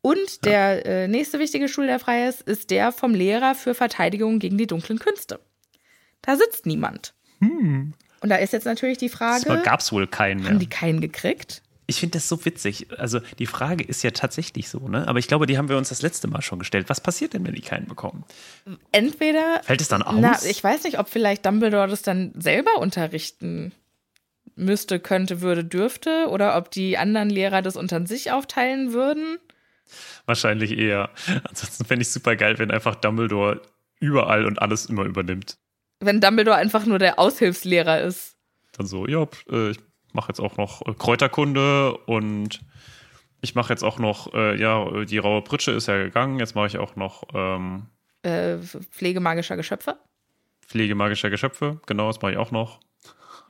[0.00, 4.38] Und der äh, nächste wichtige Stuhl, der frei ist, ist der vom Lehrer für Verteidigung
[4.38, 5.40] gegen die dunklen Künste.
[6.22, 7.14] Da sitzt niemand.
[8.20, 10.50] Und da ist jetzt natürlich die Frage, gab es wohl keinen mehr.
[10.50, 11.62] haben die keinen gekriegt?
[11.88, 12.88] Ich finde das so witzig.
[12.98, 15.06] Also die Frage ist ja tatsächlich so, ne?
[15.06, 16.88] Aber ich glaube, die haben wir uns das letzte Mal schon gestellt.
[16.88, 18.24] Was passiert denn, wenn die keinen bekommen?
[18.90, 20.16] Entweder Fällt es dann aus?
[20.18, 23.72] Na, ich weiß nicht, ob vielleicht Dumbledore das dann selber unterrichten
[24.56, 29.38] müsste, könnte, würde, dürfte oder ob die anderen Lehrer das unter sich aufteilen würden.
[30.24, 31.10] Wahrscheinlich eher.
[31.44, 33.62] Ansonsten fände ich super geil, wenn einfach Dumbledore
[34.00, 35.58] überall und alles immer übernimmt.
[36.00, 38.36] Wenn Dumbledore einfach nur der Aushilfslehrer ist.
[38.72, 39.78] Dann so, ja, äh, ich
[40.16, 42.60] mache jetzt auch noch äh, Kräuterkunde und
[43.40, 46.40] ich mache jetzt auch noch, äh, ja, die raue Pritsche ist ja gegangen.
[46.40, 47.86] Jetzt mache ich auch noch ähm,
[48.22, 48.56] Äh,
[48.90, 49.98] Pflege magischer Geschöpfe.
[50.66, 51.80] Pflege magischer Geschöpfe.
[51.86, 52.80] Genau, das mache ich auch noch.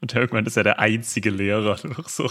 [0.02, 1.79] Und irgendwann ist er der einzige Lehrer.
[2.07, 2.31] So.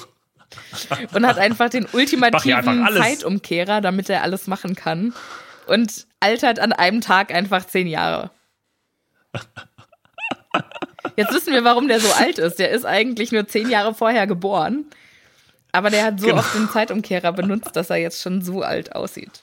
[1.14, 3.02] Und hat einfach den ultimativen einfach.
[3.02, 5.12] Zeitumkehrer, damit er alles machen kann.
[5.66, 8.30] Und altert an einem Tag einfach zehn Jahre.
[11.16, 12.58] Jetzt wissen wir, warum der so alt ist.
[12.60, 14.86] Der ist eigentlich nur zehn Jahre vorher geboren.
[15.72, 16.40] Aber der hat so Genau.
[16.40, 19.42] oft den Zeitumkehrer benutzt, dass er jetzt schon so alt aussieht.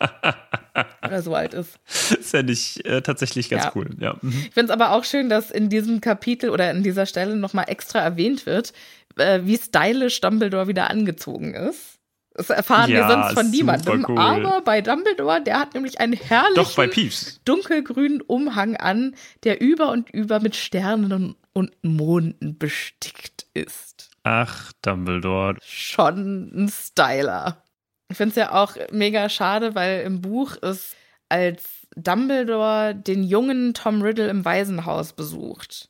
[1.05, 1.79] Oder so alt ist.
[2.18, 3.72] ist ja nicht äh, tatsächlich ganz Ja.
[3.75, 3.90] cool.
[3.98, 4.16] Ja.
[4.22, 4.31] Mhm.
[4.48, 7.66] Ich finde es aber auch schön, dass in diesem Kapitel oder in dieser Stelle nochmal
[7.68, 8.72] extra erwähnt wird,
[9.18, 11.91] äh, wie stylisch Dumbledore wieder angezogen ist.
[12.34, 14.06] Das erfahren Ja, wir sonst von niemandem.
[14.08, 14.18] cool.
[14.18, 17.40] Aber bei Dumbledore, der hat nämlich einen herrlichen Doch bei Peeves.
[17.44, 19.14] dunkelgrünen Umhang an,
[19.44, 24.10] der über und über mit Sternen und Monden bestickt ist.
[24.22, 25.56] Ach, Dumbledore.
[25.62, 27.62] Schon ein Styler.
[28.08, 30.94] Ich finde es ja auch mega schade, weil im Buch ist,
[31.28, 31.62] als
[31.96, 35.88] Dumbledore den jungen Tom Riddle im Waisenhaus besucht,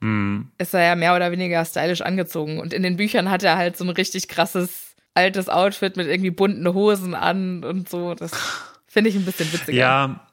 [0.00, 0.50] Hm.
[0.58, 2.58] ist er ja mehr oder weniger stylisch angezogen.
[2.60, 6.30] Und in den Büchern hat er halt so ein richtig krasses altes Outfit mit irgendwie
[6.30, 8.14] bunten Hosen an und so.
[8.14, 8.32] Das
[8.86, 9.72] finde ich ein bisschen witziger.
[9.72, 10.26] Ja,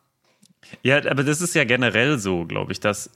[0.83, 3.09] ja, aber das ist ja generell so, glaube ich, dass.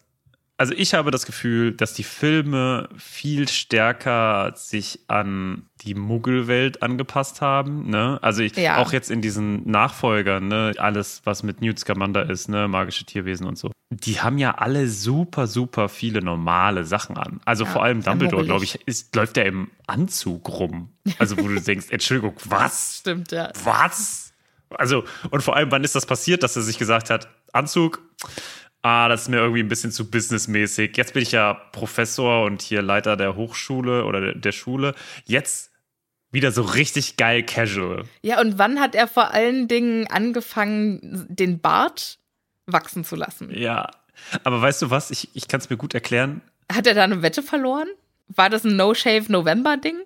[0.58, 7.42] Also ich habe das Gefühl, dass die Filme viel stärker sich an die Muggelwelt angepasst
[7.42, 7.90] haben.
[7.90, 8.20] Ne?
[8.22, 8.78] Also ich, Ja.
[8.78, 10.74] auch jetzt in diesen Nachfolgern, ne?
[10.78, 12.70] alles, was mit Newt Scamander ist, ne?
[12.70, 13.70] magische Tierwesen und so.
[13.90, 17.42] Die haben ja alle super, super viele normale Sachen an.
[17.44, 20.90] Also Ja, vor allem Dumbledore, glaube ich, ist, läuft der im Anzug rum.
[21.20, 23.00] Also wo du denkst, Entschuldigung, was?
[23.02, 23.52] Stimmt, ja.
[23.66, 24.34] Was?
[24.70, 28.02] Also, und vor allem, wann ist das passiert, dass er sich gesagt hat, Anzug,
[28.86, 30.96] ah, das ist mir irgendwie ein bisschen zu businessmäßig.
[30.96, 34.94] Jetzt bin ich ja Professor und hier Leiter der Hochschule oder der, Schule.
[35.26, 35.72] Jetzt
[36.32, 38.04] wieder so richtig geil casual.
[38.22, 42.20] Ja, und wann hat er vor allen Dingen angefangen, den Bart
[42.68, 43.50] wachsen zu lassen?
[43.52, 43.90] Ja.
[44.44, 45.10] Aber weißt du was?
[45.10, 46.42] Ich, ich kann es mir gut erklären.
[46.72, 47.88] Hat er da eine Wette verloren?
[48.28, 49.98] War das ein No-Shave-November-Ding?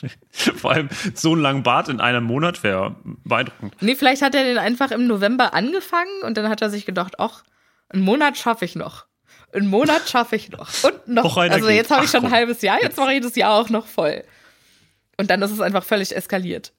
[0.30, 3.76] Vor allem so einen langen Bart in einem Monat wäre beeindruckend.
[3.80, 7.20] Nee, vielleicht hat er den einfach im November angefangen und dann hat er sich gedacht,
[7.20, 7.44] ach,
[7.88, 9.06] einen Monat schaffe ich noch.
[9.52, 10.70] Einen Monat schaffe ich noch.
[10.84, 11.36] Und noch.
[11.36, 13.86] Also jetzt habe ich schon ein halbes Jahr, jetzt mache ich das Jahr auch noch
[13.86, 14.24] voll.
[15.18, 16.72] Und dann ist es einfach völlig eskaliert.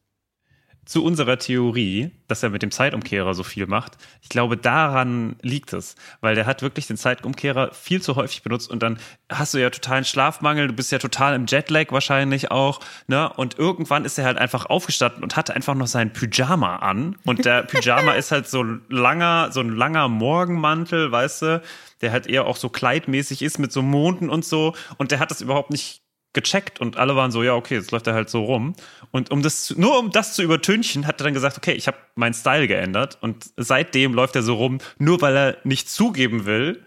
[0.87, 5.73] Zu unserer Theorie, dass er mit dem Zeitumkehrer so viel macht, ich glaube, daran liegt
[5.73, 5.95] es.
[6.21, 8.97] Weil der hat wirklich den Zeitumkehrer viel zu häufig benutzt und dann
[9.29, 13.29] hast du ja totalen Schlafmangel, du bist ja total im Jetlag wahrscheinlich auch, ne?
[13.33, 17.17] Und irgendwann ist er halt einfach aufgestanden und hatte einfach noch seinen Pyjama an.
[17.25, 21.61] Und der Pyjama ist halt so langer, so ein langer Morgenmantel, weißt du,
[22.01, 24.73] der halt eher auch so kleidmäßig ist mit so Monden und so.
[24.97, 26.01] Und der hat das überhaupt nicht
[26.37, 28.75] gecheckt und alle waren so, ja, okay, jetzt läuft er halt so rum.
[29.11, 31.97] Und um das, nur um das zu übertünchen, hat er dann gesagt, okay, ich habe
[32.15, 36.83] meinen Style geändert und seitdem läuft er so rum, nur weil er nicht zugeben will,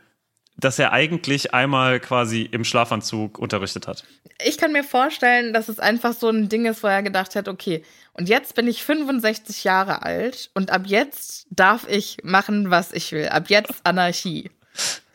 [0.57, 4.05] dass er eigentlich einmal quasi im Schlafanzug unterrichtet hat.
[4.45, 7.49] Ich kann mir vorstellen, dass es einfach so ein Ding ist, wo er gedacht hat,
[7.49, 7.83] okay,
[8.13, 13.13] und jetzt bin ich 65 Jahre alt und ab jetzt darf ich machen, was ich
[13.13, 13.29] will.
[13.29, 14.51] Ab jetzt Anarchie.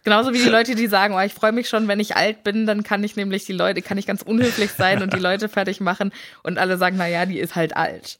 [0.06, 2.68] Genauso wie die Leute, die sagen, oh, ich freue mich schon, wenn ich alt bin,
[2.68, 5.82] dann kann ich nämlich die Leute, kann ich ganz unhöflich sein und die Leute fertig
[5.82, 6.13] machen
[6.44, 8.20] und alle sagen, na ja, die ist halt alt.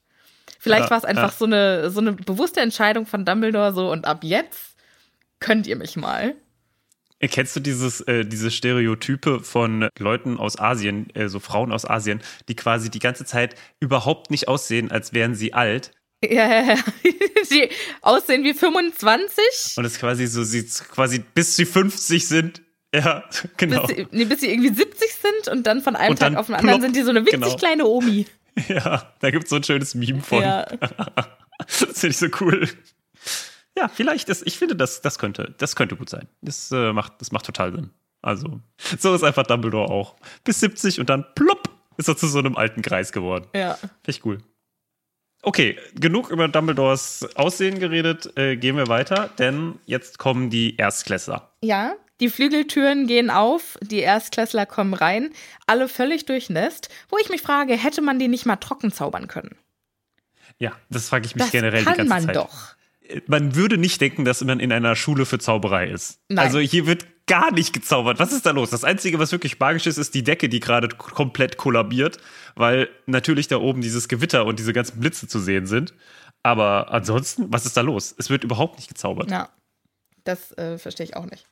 [0.58, 1.38] Vielleicht Ja, war es einfach ja.
[1.38, 4.76] so eine so eine bewusste Entscheidung von Dumbledore so und ab jetzt
[5.40, 6.34] könnt ihr mich mal.
[7.22, 12.20] Kennst du dieses, äh, diese Stereotype von Leuten aus Asien, äh, so Frauen aus Asien,
[12.50, 15.92] die quasi die ganze Zeit überhaupt nicht aussehen, als wären sie alt?
[16.32, 16.76] Ja, ja, ja.
[17.52, 17.70] Die
[18.02, 19.78] aussehen wie 25.
[19.78, 22.62] Und es quasi so, sie quasi bis sie 50 sind.
[22.94, 23.24] Ja,
[23.58, 23.86] genau.
[23.86, 26.48] bis, sie, nee, bis sie irgendwie 70 sind und dann von einem Und Tag auf
[26.48, 27.56] den anderen plopp, sind die so eine winzig genau.
[27.56, 28.26] kleine Omi.
[28.70, 30.42] Ja, da gibt es so ein schönes Meme von.
[30.42, 30.66] Ja.
[31.58, 32.70] Das finde ich so cool.
[33.78, 36.30] Ja, vielleicht ist, ich finde, das, das könnte, das könnte gut sein.
[36.42, 37.90] Das, äh, macht, das macht total Sinn.
[38.22, 38.62] Also,
[38.98, 40.16] so ist einfach Dumbledore auch.
[40.46, 43.46] Bis 70 und dann plopp ist er zu so einem alten Kreis geworden.
[43.54, 43.76] Ja.
[43.76, 44.38] Finde ich cool.
[45.46, 48.36] Okay, genug über Dumbledores Aussehen geredet.
[48.36, 51.52] Äh, gehen wir weiter, denn jetzt kommen die Erstklässler.
[51.62, 55.30] Ja, die Flügeltüren gehen auf, die Erstklässler kommen rein,
[55.68, 59.56] alle völlig durchnässt, wo ich mich frage, hätte man die nicht mal trocken zaubern können?
[60.58, 62.36] Ja, das frage ich mich Das generell die kann ganze man Zeit.
[62.38, 62.76] doch.
[63.28, 66.22] man würde nicht denken, dass man in einer Schule für Zauberei ist.
[66.30, 66.44] Nein.
[66.44, 68.20] Also hier wird gar nicht gezaubert.
[68.20, 68.70] Was ist da los?
[68.70, 72.18] Das Einzige, was wirklich magisch ist, ist die Decke, die gerade komplett kollabiert,
[72.56, 75.94] weil natürlich da oben dieses Gewitter und diese ganzen Blitze zu sehen sind.
[76.44, 78.14] Aber ansonsten, was ist da los?
[78.18, 79.32] Es wird überhaupt nicht gezaubert.
[79.32, 79.50] Ja,
[80.24, 81.46] das äh, verstehe ich auch nicht.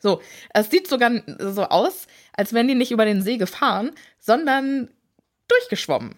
[0.00, 0.20] So,
[0.52, 4.90] es sieht sogar so aus, als wären die nicht über den See gefahren, sondern
[5.48, 6.16] durchgeschwommen.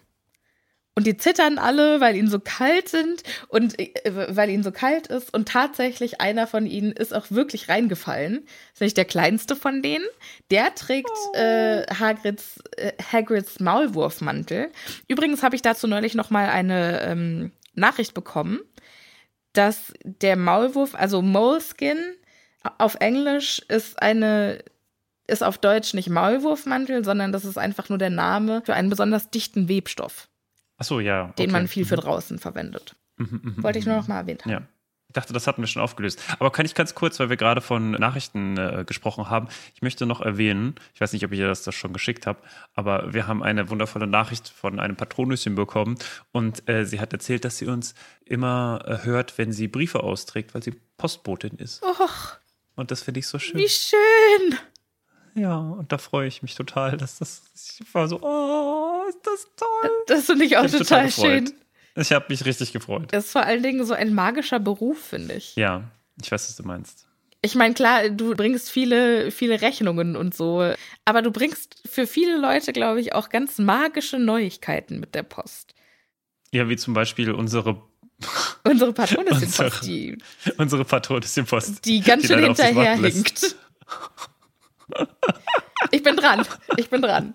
[0.97, 3.91] Und die zittern alle, weil ihnen so kalt sind und äh,
[4.29, 5.31] weil ihnen so kalt ist.
[5.31, 8.37] Und tatsächlich einer von ihnen ist auch wirklich reingefallen.
[8.37, 10.05] Das ist nämlich der kleinste von denen.
[10.49, 14.71] Der trägt äh, Hagrids, äh, Hagrids Maulwurfmantel.
[15.07, 18.61] Übrigens habe ich dazu neulich noch mal eine ähm, Nachricht bekommen,
[19.53, 21.99] dass der Maulwurf, also Moleskin
[22.79, 24.63] auf Englisch ist eine
[25.27, 29.29] ist auf Deutsch nicht Maulwurfmantel, sondern das ist einfach nur der Name für einen besonders
[29.29, 30.27] dichten Webstoff,
[30.77, 31.33] Achso, ja.
[31.37, 31.51] den okay.
[31.51, 32.01] man viel für Mhm.
[32.01, 32.95] draußen verwendet.
[33.17, 34.51] Mhm, mhm, Wollte ich nur noch mal erwähnt haben.
[34.51, 34.61] Ja.
[35.09, 36.21] Ich dachte, das hatten wir schon aufgelöst.
[36.37, 40.05] Aber kann ich ganz kurz, weil wir gerade von Nachrichten äh, gesprochen haben, ich möchte
[40.05, 42.41] noch erwähnen, ich weiß nicht, ob ich ihr das, das schon geschickt habe,
[42.75, 45.95] aber wir haben eine wundervolle Nachricht von einem Patronüschen bekommen
[46.33, 50.53] und äh, sie hat erzählt, dass sie uns immer äh, hört, wenn sie Briefe austrägt,
[50.53, 51.81] weil sie Postbotin ist.
[51.83, 52.37] Och,
[52.75, 53.57] Und das finde ich so schön.
[53.59, 54.59] wie schön!
[55.37, 57.43] Ja, und da freue ich mich total, dass das,
[57.79, 59.91] ich war so, oh, ist das toll.
[60.07, 61.25] Das finde ich auch Ich total gefreut.
[61.25, 61.53] schön.
[61.95, 63.07] Ich habe mich richtig gefreut.
[63.11, 65.55] Das ist vor allen Dingen so ein magischer Beruf, finde ich.
[65.55, 65.83] Ja,
[66.21, 67.07] ich weiß, was du meinst.
[67.41, 70.73] Ich meine, klar, du bringst viele, viele Rechnungen und so,
[71.05, 75.75] aber du bringst für viele Leute, glaube ich, auch ganz magische Neuigkeiten mit der Post.
[76.51, 77.81] Ja, wie zum Beispiel unsere
[78.63, 80.17] Unsere Patronissin Unsere- Post, die,
[80.57, 81.85] Unsere Patronissin Post.
[81.85, 83.55] die ganz schön hinterherhinkt.
[85.91, 86.45] Ich bin dran.
[86.77, 87.33] Ich bin dran.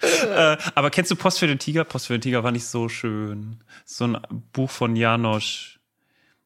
[0.00, 1.84] Äh, aber kennst du Post für den Tiger?
[1.84, 3.62] Post für den Tiger war nicht so schön.
[3.84, 4.18] So ein
[4.52, 5.80] Buch von Janosch.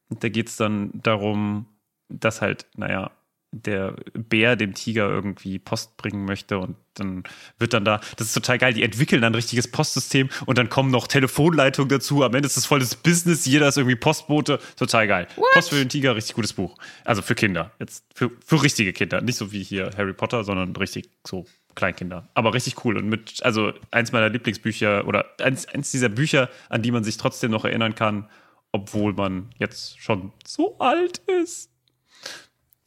[0.09, 1.67] Und da geht es dann darum,
[2.09, 3.11] dass halt, naja,
[3.53, 7.25] der Bär dem Tiger irgendwie Post bringen möchte und dann
[7.59, 10.69] wird dann da, das ist total geil, die entwickeln dann ein richtiges Postsystem und dann
[10.69, 12.23] kommen noch Telefonleitungen dazu.
[12.23, 15.27] Am Ende ist das voll das Business, jeder ist irgendwie Postbote, total geil.
[15.55, 16.77] Post für den Tiger, richtig gutes Buch.
[17.05, 20.75] Also für Kinder, jetzt für, für richtige Kinder, nicht so wie hier Harry Potter, sondern
[20.77, 22.29] richtig so Kleinkinder.
[22.35, 26.83] Aber richtig cool und mit, also eins meiner Lieblingsbücher oder eins, eins dieser Bücher, an
[26.83, 28.29] die man sich trotzdem noch erinnern kann,
[28.73, 31.70] obwohl man jetzt schon so alt ist.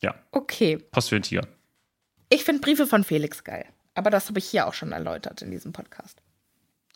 [0.03, 0.77] Ja, Okay.
[0.91, 1.47] Post für den Tiger.
[2.29, 3.65] Ich finde Briefe von Felix geil.
[3.95, 6.21] Aber das habe ich hier auch schon erläutert in diesem Podcast.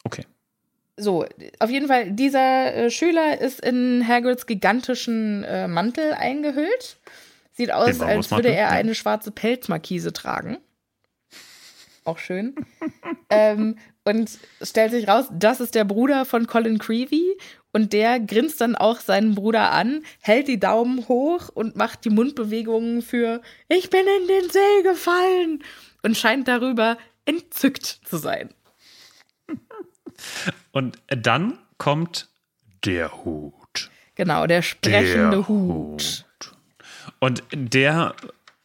[0.03, 0.25] Okay.
[0.97, 1.25] So,
[1.59, 6.97] auf jeden Fall, dieser äh, Schüler ist in Hagrids gigantischen äh, Mantel eingehüllt.
[7.53, 8.69] Sieht aus, als würde er ja.
[8.69, 10.57] eine schwarze Pelzmarkise tragen.
[12.07, 12.55] Auch schön.
[13.29, 14.29] ähm, und
[14.61, 17.37] stellt sich raus, das ist der Bruder von Colin Creevy.
[17.73, 22.09] Und der grinst dann auch seinen Bruder an, hält die Daumen hoch und macht die
[22.09, 25.63] Mundbewegungen für Ich bin in den See gefallen
[26.01, 28.53] und scheint darüber entzückt zu sein.
[30.71, 32.29] Und dann kommt
[32.85, 33.91] der Hut.
[34.15, 36.25] Genau, der sprechende Der Hut.
[37.19, 38.15] Und der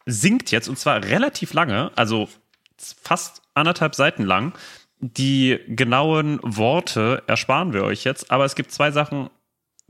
[0.05, 2.29] singt jetzt, und zwar relativ lange, also
[3.01, 4.53] fast anderthalb Seiten lang.
[4.99, 9.29] Die genauen Worte ersparen wir euch jetzt, aber es gibt zwei Sachen,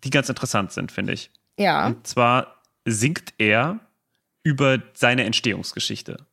[0.03, 1.29] die ganz interessant sind, finde ich.
[1.57, 1.87] Ja.
[1.87, 3.79] Und zwar singt er
[4.43, 6.25] über seine Entstehungsgeschichte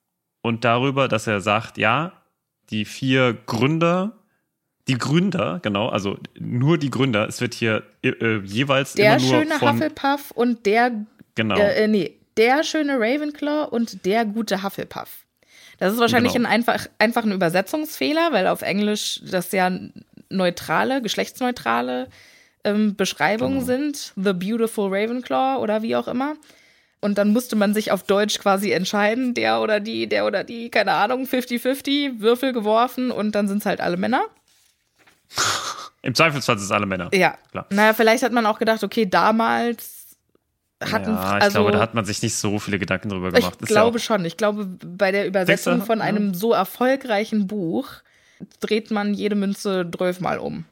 [0.43, 2.13] und darüber, dass er sagt, ja,
[2.71, 4.13] die vier Gründer,
[4.89, 9.41] die Gründer, genau, also nur die Gründer, es wird hier äh, jeweils Der immer nur
[9.41, 14.63] schöne von, Hufflepuff und der, genau, äh, äh, nee, der schöne Ravenclaw und der gute
[14.63, 15.20] Hufflepuff.
[15.81, 16.49] Das ist wahrscheinlich Genau.
[16.49, 19.71] ein einfach, einfach ein Übersetzungsfehler, weil auf Englisch das ja
[20.29, 22.09] neutrale, geschlechtsneutrale
[22.63, 23.67] ähm, Beschreibungen Genau.
[23.67, 24.13] sind.
[24.17, 26.35] The Beautiful Ravenclaw oder wie auch immer.
[27.01, 30.71] Und dann musste man sich auf Deutsch quasi entscheiden, der oder die, der oder die,
[30.71, 34.21] keine Ahnung, 50-50, Würfel geworfen und dann sind es halt alle Männer.
[36.03, 37.09] im Zweifelsfall sind es alle Männer.
[37.15, 37.39] Ja.
[37.51, 37.67] Klar.
[37.71, 40.00] Naja, vielleicht hat man auch gedacht, okay, damals
[40.81, 43.35] hatten ja, ich also glaube, da hat man sich nicht so viele Gedanken drüber ich
[43.35, 43.61] gemacht.
[43.61, 44.25] Ist glaube ja schon.
[44.25, 47.89] Ich glaube, bei der Übersetzung von einem so erfolgreichen Buch
[48.61, 49.89] dreht man jede Münze
[50.21, 50.65] mal um.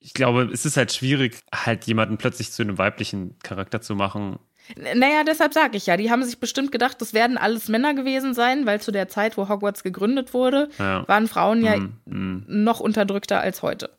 [0.00, 4.38] ich glaube, es ist halt schwierig, halt jemanden plötzlich zu einem weiblichen Charakter zu machen.
[4.76, 7.94] N- Naja, deshalb sage ich ja, die haben sich bestimmt gedacht, das werden alles Männer
[7.94, 11.06] gewesen sein, weil zu der Zeit, wo Hogwarts gegründet wurde, Ja.
[11.08, 12.44] waren Frauen ja Mm, mm.
[12.48, 13.90] noch unterdrückter als heute.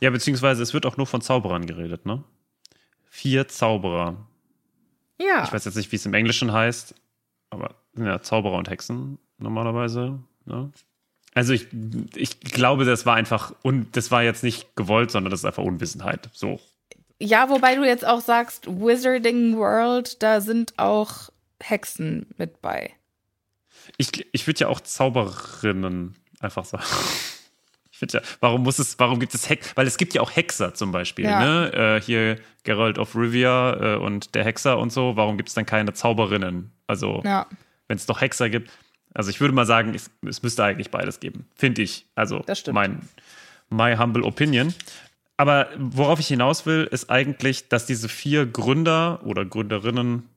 [0.00, 2.22] Ja, beziehungsweise es wird auch nur von Zauberern geredet, ne?
[3.10, 4.16] Vier Zauberer.
[5.24, 5.44] Ja.
[5.44, 6.94] Ich weiß jetzt nicht, wie es im Englischen heißt,
[7.50, 10.18] aber sind ja Zauberer und Hexen normalerweise.
[10.44, 10.70] Ne?
[11.34, 11.68] Also ich,
[12.14, 15.62] ich glaube, das war einfach, und das war jetzt nicht gewollt, sondern das ist einfach
[15.62, 16.28] Unwissenheit.
[16.32, 16.60] So.
[17.18, 21.30] Ja, wobei du jetzt auch sagst, Wizarding World, da sind auch
[21.60, 22.90] Hexen mit bei.
[23.96, 26.84] Ich, ich würde ja auch Zauberinnen einfach sagen.
[28.02, 30.74] Finde ja, warum muss es, warum gibt es Hex, weil es gibt ja auch Hexer
[30.74, 31.38] zum Beispiel, Ja.
[31.38, 31.72] ne?
[31.72, 35.66] Äh, hier Geralt of Rivia äh, und der Hexer und so, warum gibt es dann
[35.66, 36.72] keine Zauberinnen?
[36.88, 37.46] Also, Ja,
[37.86, 38.70] wenn es doch Hexer gibt.
[39.14, 42.06] Also ich würde mal sagen, es, es müsste eigentlich beides geben, finde ich.
[42.16, 42.74] Also Das stimmt.
[42.74, 43.08] mein
[43.70, 44.74] my humble opinion.
[45.36, 50.28] Aber worauf ich hinaus will, ist eigentlich, dass diese vier Gründer oder Gründerinnen,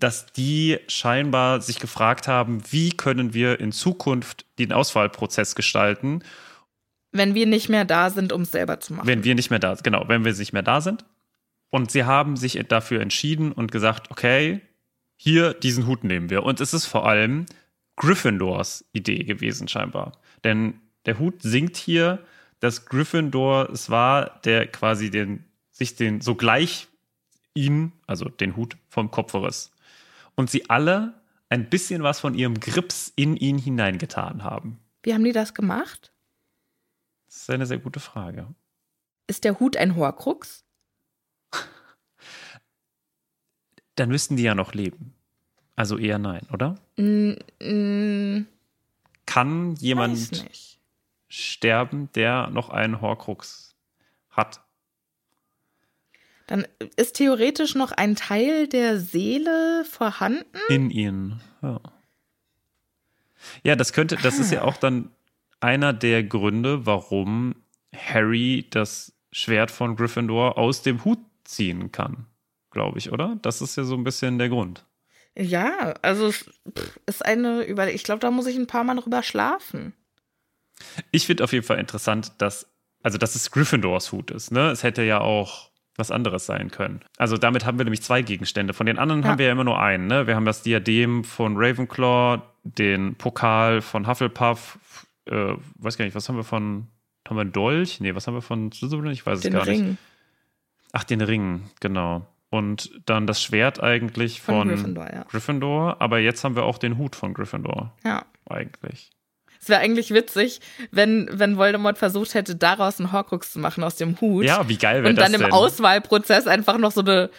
[0.00, 6.22] dass die scheinbar sich gefragt haben, wie können wir in Zukunft den Auswahlprozess gestalten,
[7.12, 9.06] wenn wir nicht mehr da sind, um es selber zu machen.
[9.06, 9.84] wenn wir nicht mehr da sind.
[9.84, 11.04] Genau, wenn wir nicht mehr da sind.
[11.70, 14.60] Und sie haben sich dafür entschieden und gesagt, okay,
[15.16, 16.42] hier diesen Hut nehmen wir.
[16.42, 17.46] Und es ist vor allem
[17.96, 20.12] Gryffindors Idee gewesen, scheinbar.
[20.44, 22.18] Denn der Hut singt hier,
[22.60, 26.88] dass Gryffindor es war, der quasi den, sich den sogleich
[27.54, 29.70] ihn, also den Hut, vom Kopf riss.
[30.34, 31.14] Und sie alle
[31.48, 34.78] ein bisschen was von ihrem Grips in ihn hineingetan haben.
[35.02, 36.11] Wie haben die das gemacht?
[37.32, 38.46] Das ist eine sehr gute Frage.
[39.26, 40.66] Ist der Hut ein Horcrux?
[43.96, 45.14] Dann müssten die ja noch leben.
[45.74, 46.74] Also eher nein, oder?
[46.98, 48.46] Mm, mm,
[49.24, 50.44] Kann jemand
[51.26, 53.74] sterben, der noch einen Horcrux
[54.28, 54.60] hat?
[56.46, 60.58] Dann ist theoretisch noch ein Teil der Seele vorhanden.
[60.68, 61.40] In ihnen.
[61.62, 61.80] Ja.
[63.64, 65.10] ja, das könnte, das ist ja auch dann
[65.62, 67.54] einer der Gründe, warum
[67.94, 72.26] Harry das Schwert von Gryffindor aus dem Hut ziehen kann,
[72.70, 73.38] glaube ich, oder?
[73.42, 74.84] Das ist ja so ein bisschen der Grund.
[75.36, 76.50] Ja, also es
[77.06, 77.90] ist eine über.
[77.92, 79.94] Ich glaube, da muss ich ein paar Mal drüber schlafen.
[81.10, 82.66] Ich finde auf jeden Fall interessant, dass,
[83.02, 84.50] also dass es Gryffindors Hut ist.
[84.50, 84.70] Ne?
[84.70, 87.00] Es hätte ja auch was anderes sein können.
[87.16, 88.74] Also damit haben wir nämlich zwei Gegenstände.
[88.74, 89.28] Von den anderen Ja.
[89.28, 90.06] haben wir ja immer nur einen.
[90.06, 90.26] Ne?
[90.26, 94.78] Wir haben das Diadem von Ravenclaw, den Pokal von Hufflepuff,
[95.26, 96.88] äh, weiß gar nicht, was haben wir von,
[97.28, 98.00] haben wir einen Dolch?
[98.00, 99.10] Nee, was haben wir von Slytherin?
[99.12, 99.80] Ich weiß es Den gar nicht.
[99.80, 99.98] Ring
[100.92, 102.26] Ach, den Ring, genau.
[102.50, 105.22] Und dann das Schwert eigentlich von, von, Gryffindor, ja.
[105.24, 108.26] Gryffindor, aber jetzt haben wir auch den Hut von Gryffindor, Ja.
[108.48, 109.10] eigentlich.
[109.58, 110.60] Es wäre eigentlich witzig,
[110.90, 114.44] wenn, wenn Voldemort versucht hätte, daraus einen Horcrux zu machen aus dem Hut.
[114.44, 115.52] Ja, wie geil wäre und das dann im denn?
[115.52, 117.30] Auswahlprozess einfach noch so eine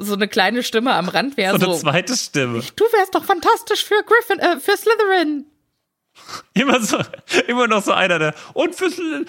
[0.00, 1.70] so eine kleine Stimme am Rand wäre So so.
[1.72, 2.60] eine zweite Stimme.
[2.76, 5.44] du wärst doch fantastisch für Griffin, äh, für Slytherin.
[6.54, 6.98] Immer so,
[7.46, 8.34] immer noch so einer, der.
[8.54, 9.26] Und für Slytherin.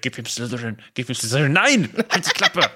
[0.00, 1.52] Gib ihm Slytherin, gib ihm Slytherin.
[1.52, 1.88] Nein!
[2.10, 2.70] Halt die Klappe!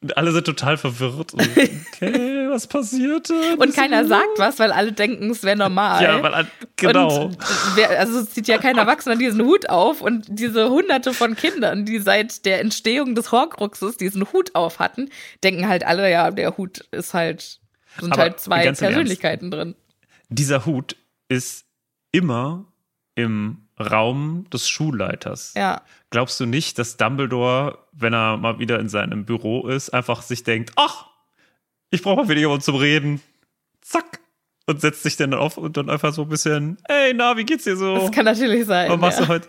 [0.00, 1.34] Und alle sind total verwirrt.
[1.34, 3.30] Und, okay, was passiert?
[3.30, 6.02] Und keiner sagt was, weil alle denken, es wäre normal.
[6.02, 6.46] Ja, weil,
[6.76, 7.26] genau.
[7.26, 7.38] Und
[7.76, 11.84] wer, also es zieht ja kein Erwachsener diesen Hut auf und diese hunderte von Kindern,
[11.84, 15.10] die seit der Entstehung des Horcruxes diesen Hut auf hatten,
[15.44, 17.60] denken halt alle, ja, der Hut ist halt,
[18.00, 18.72] sind Aber halt zwei.
[18.72, 19.76] Persönlichkeiten drin.
[20.28, 20.96] Dieser Hut
[21.28, 21.66] ist
[22.12, 22.64] immer
[23.14, 25.52] im Raum des Schulleiters.
[25.54, 25.82] Ja.
[26.10, 30.44] Glaubst du nicht, dass Dumbledore, wenn er mal wieder in seinem Büro ist, einfach sich
[30.44, 31.06] denkt, ach,
[31.90, 33.20] ich brauche mal wieder jemanden zum Reden.
[33.80, 34.20] Zack.
[34.66, 37.64] Und setzt sich dann auf und dann einfach so ein bisschen, ey, na, wie geht's
[37.64, 37.96] dir so?
[37.96, 38.90] Das kann natürlich sein.
[38.90, 39.26] Was machst ja.
[39.26, 39.48] du heute?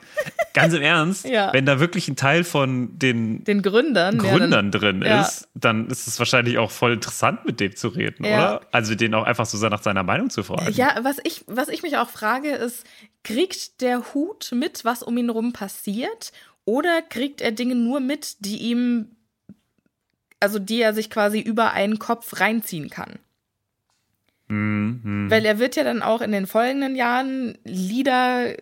[0.55, 1.53] Ganz im Ernst, Ja.
[1.53, 4.19] wenn da wirklich ein Teil von den Den Gründern.
[4.23, 8.25] ja, Gründern drin ist, dann ist es wahrscheinlich auch voll interessant, mit dem zu reden,
[8.25, 8.61] oder?
[8.71, 10.71] Also den auch einfach so nach seiner Meinung zu fragen.
[10.73, 12.85] Ja, was ich, was ich mich auch frage, ist,
[13.23, 16.31] kriegt der Hut mit, was um ihn rum passiert?
[16.65, 19.09] Oder kriegt er Dinge nur mit, die ihm,
[20.39, 23.19] also die er sich quasi über einen Kopf reinziehen kann?
[24.47, 25.25] Mhm.
[25.29, 28.55] Weil er wird ja dann auch in den folgenden Jahren Lieder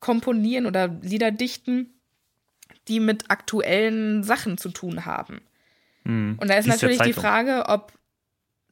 [0.00, 1.92] komponieren oder Lieder dichten,
[2.88, 5.40] die mit aktuellen Sachen zu tun haben.
[6.04, 6.38] Mhm.
[6.40, 7.20] Und da ist Liest der natürlich die.
[7.20, 7.92] Frage, ob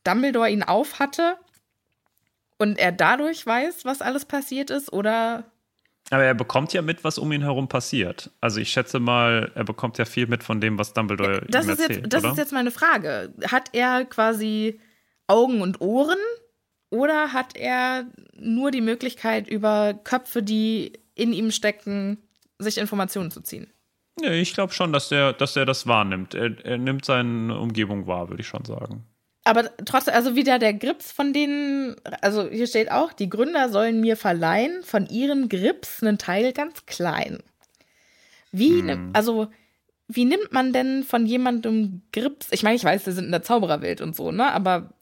[0.04, 1.36] Dumbledore ihn aufhatte
[2.58, 5.44] und er dadurch weiß, was alles passiert ist, oder
[6.10, 8.30] Aber er bekommt ja mit, was um ihn herum passiert.
[8.40, 11.72] Also ich schätze mal, er bekommt ja viel mit von dem, was Dumbledore das, ihm
[11.72, 12.32] ist erzählt, jetzt, das oder?
[12.32, 13.34] ist jetzt meine Frage.
[13.50, 14.80] Hat er quasi
[15.26, 16.18] Augen und Ohren
[16.90, 18.06] oder hat er
[18.38, 22.18] nur die Möglichkeit, über Köpfe, die in ihm stecken,
[22.60, 23.66] sich Informationen zu ziehen?
[24.20, 26.34] ja, ich glaube schon, dass der, dass er das wahrnimmt.
[26.34, 29.04] Er, er nimmt seine Umgebung wahr, würde ich schon sagen.
[29.44, 34.00] Aber trotzdem, also wieder der Grips von denen, also hier steht auch, die Gründer sollen
[34.00, 37.40] mir verleihen von ihren Grips einen Teil ganz klein.
[38.52, 39.48] Wie, nimm- also,
[40.08, 42.48] wie nimmt man denn von jemandem Grips?
[42.52, 44.50] Ich meine, ich weiß, wir sind in der Zaubererwelt und so, ne?
[44.52, 44.94] Aber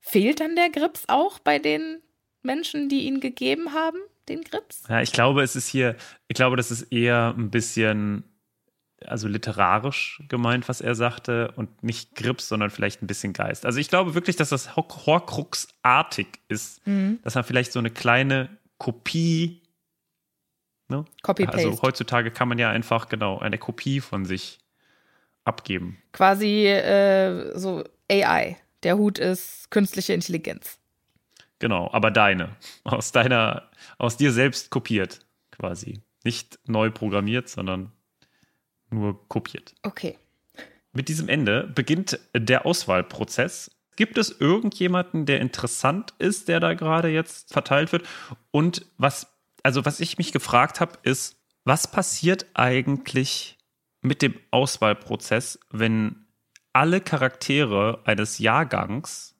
[0.00, 2.00] fehlt dann der Grips auch bei den
[2.42, 3.98] Menschen, die ihn gegeben haben,
[4.28, 4.84] den Grips?
[4.88, 5.96] Ja, ich glaube, es ist hier,
[6.28, 8.24] ich glaube, das ist eher ein bisschen,
[9.04, 13.66] also literarisch gemeint, was er sagte, und nicht Grips, sondern vielleicht ein bisschen Geist.
[13.66, 16.80] Also ich glaube wirklich, dass das Hor- Horcrux-artig ist,
[17.22, 18.48] dass er vielleicht so eine kleine
[18.78, 19.62] Kopie,
[20.88, 21.04] ne?
[21.22, 21.68] Copy-Paste.
[21.68, 24.58] Also heutzutage kann man ja einfach genau eine Kopie von sich
[25.44, 25.98] abgeben.
[26.12, 28.56] Quasi äh, so AI.
[28.82, 30.78] Der Hut ist künstliche Intelligenz.
[31.58, 32.56] Genau, aber deine.
[32.84, 36.02] Aus deiner, aus dir selbst kopiert, quasi.
[36.24, 37.92] Nicht neu programmiert, sondern
[38.90, 39.74] nur kopiert.
[39.82, 40.18] Okay.
[40.92, 43.70] Mit diesem Ende beginnt der Auswahlprozess.
[43.96, 48.06] Gibt es irgendjemanden, der interessant ist, der da gerade jetzt verteilt wird?
[48.50, 49.28] Und was,
[49.62, 53.58] also was ich mich gefragt habe, ist, was passiert eigentlich
[54.02, 56.26] mit dem Auswahlprozess, wenn
[56.72, 59.35] alle Charaktere eines Jahrgangs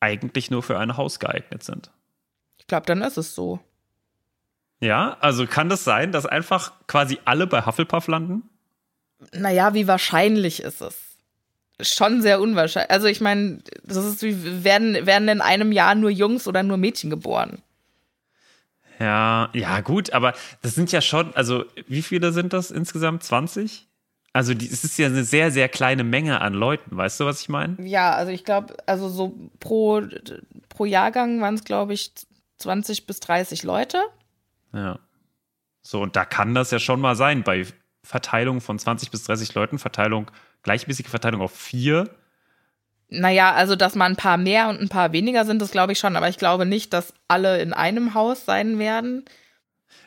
[0.00, 1.90] eigentlich nur für ein Haus geeignet sind?
[2.58, 3.60] Ich glaube, dann ist es so.
[4.80, 8.48] Ja, also kann das sein, dass einfach quasi alle bei Hufflepuff landen?
[9.32, 10.96] Naja, wie wahrscheinlich ist es?
[11.80, 12.90] Schon sehr unwahrscheinlich.
[12.90, 16.78] Also ich meine, das ist wie, werden, werden in einem Jahr nur Jungs oder nur
[16.78, 17.62] Mädchen geboren?
[18.98, 23.22] Ja, ja, gut, aber das sind ja schon, also wie viele sind das insgesamt?
[23.22, 23.86] 20?
[24.32, 27.48] Also es ist ja eine sehr, sehr kleine Menge an Leuten, weißt du, was ich
[27.48, 27.76] meine?
[27.84, 30.02] Ja, also ich glaube, also so pro,
[30.68, 32.12] pro Jahrgang waren es, glaube ich,
[32.58, 33.98] 20 bis 30 Leute.
[34.72, 35.00] Ja.
[35.82, 37.66] So, und da kann das ja schon mal sein, bei
[38.04, 40.30] Verteilung von 20 bis 30 Leuten, Verteilung,
[40.62, 42.08] gleichmäßige Verteilung auf vier.
[43.08, 45.98] Naja, also dass mal ein paar mehr und ein paar weniger sind, das glaube ich
[45.98, 46.14] schon.
[46.14, 49.24] Aber ich glaube nicht, dass alle in einem Haus sein werden.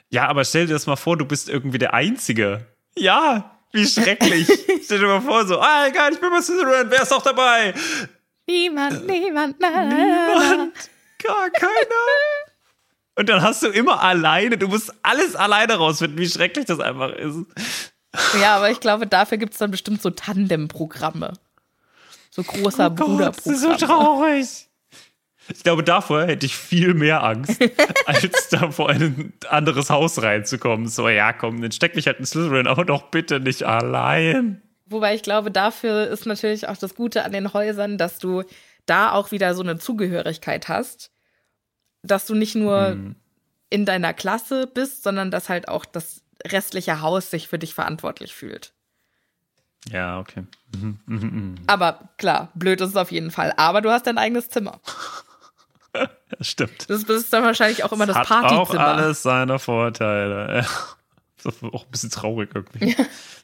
[0.10, 2.68] Ja, aber stell dir das mal vor, du bist irgendwie der Einzige.
[2.98, 4.48] Ja, wie schrecklich.
[4.84, 7.74] stell dir mal vor, so, ah, egal, ich bin bei Slytherin, wer ist auch dabei?
[8.48, 10.56] Niemand, niemand, na, na, na.
[10.56, 10.90] Niemand,
[11.22, 11.74] gar keiner.
[13.16, 17.12] Und dann hast du immer alleine, du musst alles alleine rausfinden, wie schrecklich das einfach
[17.14, 17.46] ist.
[18.40, 21.34] Ja, aber ich glaube, dafür gibt es dann bestimmt so Tandem-Programme.
[22.32, 24.68] So großer Oh Gott, das ist so traurig.
[25.50, 27.62] Ich glaube, davor hätte ich viel mehr Angst,
[28.06, 30.88] als da vor ein anderes Haus reinzukommen.
[30.88, 34.62] So, ja, komm, dann steck mich halt in Slytherin, aber doch bitte nicht allein.
[34.86, 38.44] Wobei ich glaube, dafür ist natürlich auch das Gute an den Häusern, dass du
[38.86, 41.12] da auch wieder so eine Zugehörigkeit hast.
[42.04, 43.16] Dass du nicht nur Hm.
[43.70, 48.34] in deiner Klasse bist, sondern dass halt auch das restliche Haus sich für dich verantwortlich
[48.34, 48.74] fühlt.
[49.90, 50.44] Ja, okay.
[50.76, 51.56] Mhm, mhm, mhm.
[51.68, 53.54] Aber klar, blöd ist es auf jeden Fall.
[53.58, 54.80] Aber du hast dein eigenes Zimmer.
[56.38, 56.90] Das stimmt.
[56.90, 58.86] Das ist dann wahrscheinlich auch immer das Hat auch Partyzimmer.
[58.88, 60.58] alles seine Vorteile.
[60.64, 60.66] Ja.
[61.44, 62.96] Das ist auch ein bisschen traurig irgendwie.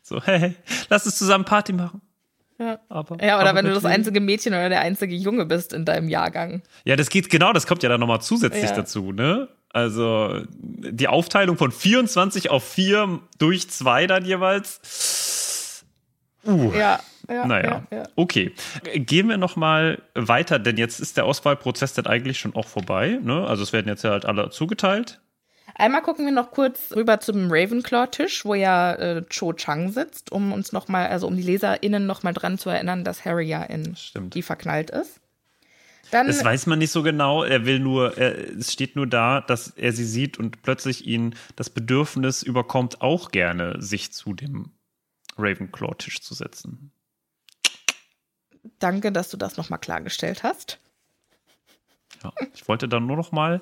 [0.02, 0.56] So, hey,
[0.90, 2.02] lass uns zusammen Party machen.
[2.58, 2.80] Ja.
[2.90, 5.86] Aber, Ja, oder aber wenn du das einzige Mädchen oder der einzige Junge bist in
[5.86, 6.64] deinem Jahrgang.
[6.84, 8.76] Ja, das geht genau, das kommt ja dann nochmal zusätzlich Ja.
[8.76, 9.50] dazu, ne?
[9.72, 15.84] Also die Aufteilung von 24 auf 4 durch 2 dann jeweils.
[16.46, 16.74] Uh.
[16.74, 17.46] Ja, ja.
[17.46, 18.04] Naja, Ja, ja.
[18.16, 18.54] okay.
[18.94, 23.20] Gehen wir noch mal weiter, denn jetzt ist der Auswahlprozess dann eigentlich schon auch vorbei.
[23.22, 23.46] Ne?
[23.46, 25.22] Also es werden jetzt ja halt alle zugeteilt.
[25.76, 30.52] Einmal gucken wir noch kurz rüber zum Ravenclaw-Tisch, wo ja äh, Cho Chang sitzt, um
[30.52, 33.64] uns noch mal, also um die LeserInnen noch mal dran zu erinnern, dass Harry ja
[33.64, 34.34] in Stimmt.
[34.34, 35.22] die verknallt ist.
[36.12, 37.44] Dann, Das weiß man nicht so genau.
[37.44, 41.36] Er will nur, er, es steht nur da, dass er sie sieht und plötzlich ihn
[41.56, 44.72] das Bedürfnis überkommt, auch gerne sich zu dem
[45.38, 46.92] Ravenclaw-Tisch zu setzen.
[48.80, 50.80] Danke, dass du das noch mal klargestellt hast.
[52.24, 53.62] Ja, ich wollte dann nur noch mal.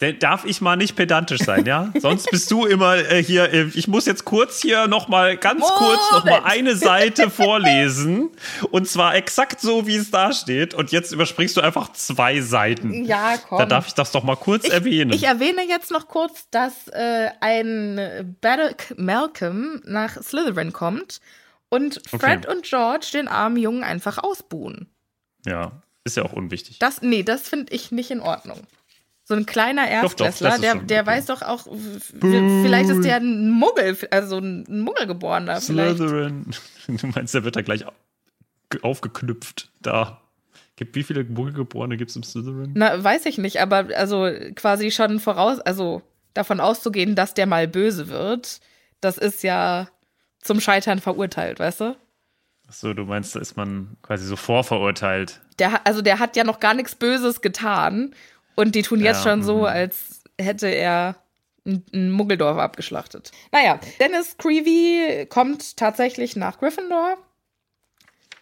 [0.00, 1.92] Der- Darf ich mal nicht pedantisch sein, ja?
[2.00, 3.52] Sonst bist du immer äh, hier.
[3.52, 6.46] Äh, ich muss jetzt kurz hier noch mal ganz kurz noch mal Moment.
[6.46, 8.30] eine Seite vorlesen
[8.70, 10.72] und zwar exakt so, wie es da steht.
[10.72, 13.04] Und jetzt überspringst du einfach zwei Seiten.
[13.04, 13.58] Ja, komm.
[13.58, 15.12] Da darf ich das doch mal kurz erwähnen.
[15.12, 21.20] Ich erwähne jetzt noch kurz, dass äh, ein Baddock Malcolm nach Slytherin kommt
[21.70, 22.54] und Fred Okay.
[22.54, 24.88] und George den armen Jungen einfach ausbuhen.
[25.46, 25.72] ja,
[26.04, 26.78] ist ja auch unwichtig.
[26.78, 28.58] Das, nee, das finde ich nicht in Ordnung.
[29.24, 31.10] So ein kleiner Erstklässler, der, der okay.
[31.10, 31.66] weiß doch auch,
[32.20, 35.60] vielleicht ist der ein Muggel, also ein Muggelgeborener.
[35.60, 36.46] Slytherin.
[36.88, 37.84] Du meinst, der wird da gleich
[38.82, 39.70] aufgeknüpft.
[39.80, 40.20] Da.
[40.76, 42.72] Gibt, wie viele Muggelgeborene gibt es im Slytherin?
[42.74, 46.02] Na, weiß ich nicht, aber also quasi schon voraus, also
[46.34, 48.60] davon auszugehen, dass der mal böse wird,
[49.00, 49.88] das ist ja
[50.40, 51.96] zum Scheitern verurteilt, weißt du?
[52.68, 55.40] Achso, du meinst, da ist man quasi so vorverurteilt.
[55.58, 58.14] Der, also der hat ja noch gar nichts Böses getan
[58.54, 59.64] und die tun jetzt Ja, schon so, mhm.
[59.64, 61.16] als hätte er
[61.66, 63.32] ein, ein Muggeldorf abgeschlachtet.
[63.52, 67.18] Naja, Dennis Creevy kommt tatsächlich nach Gryffindor,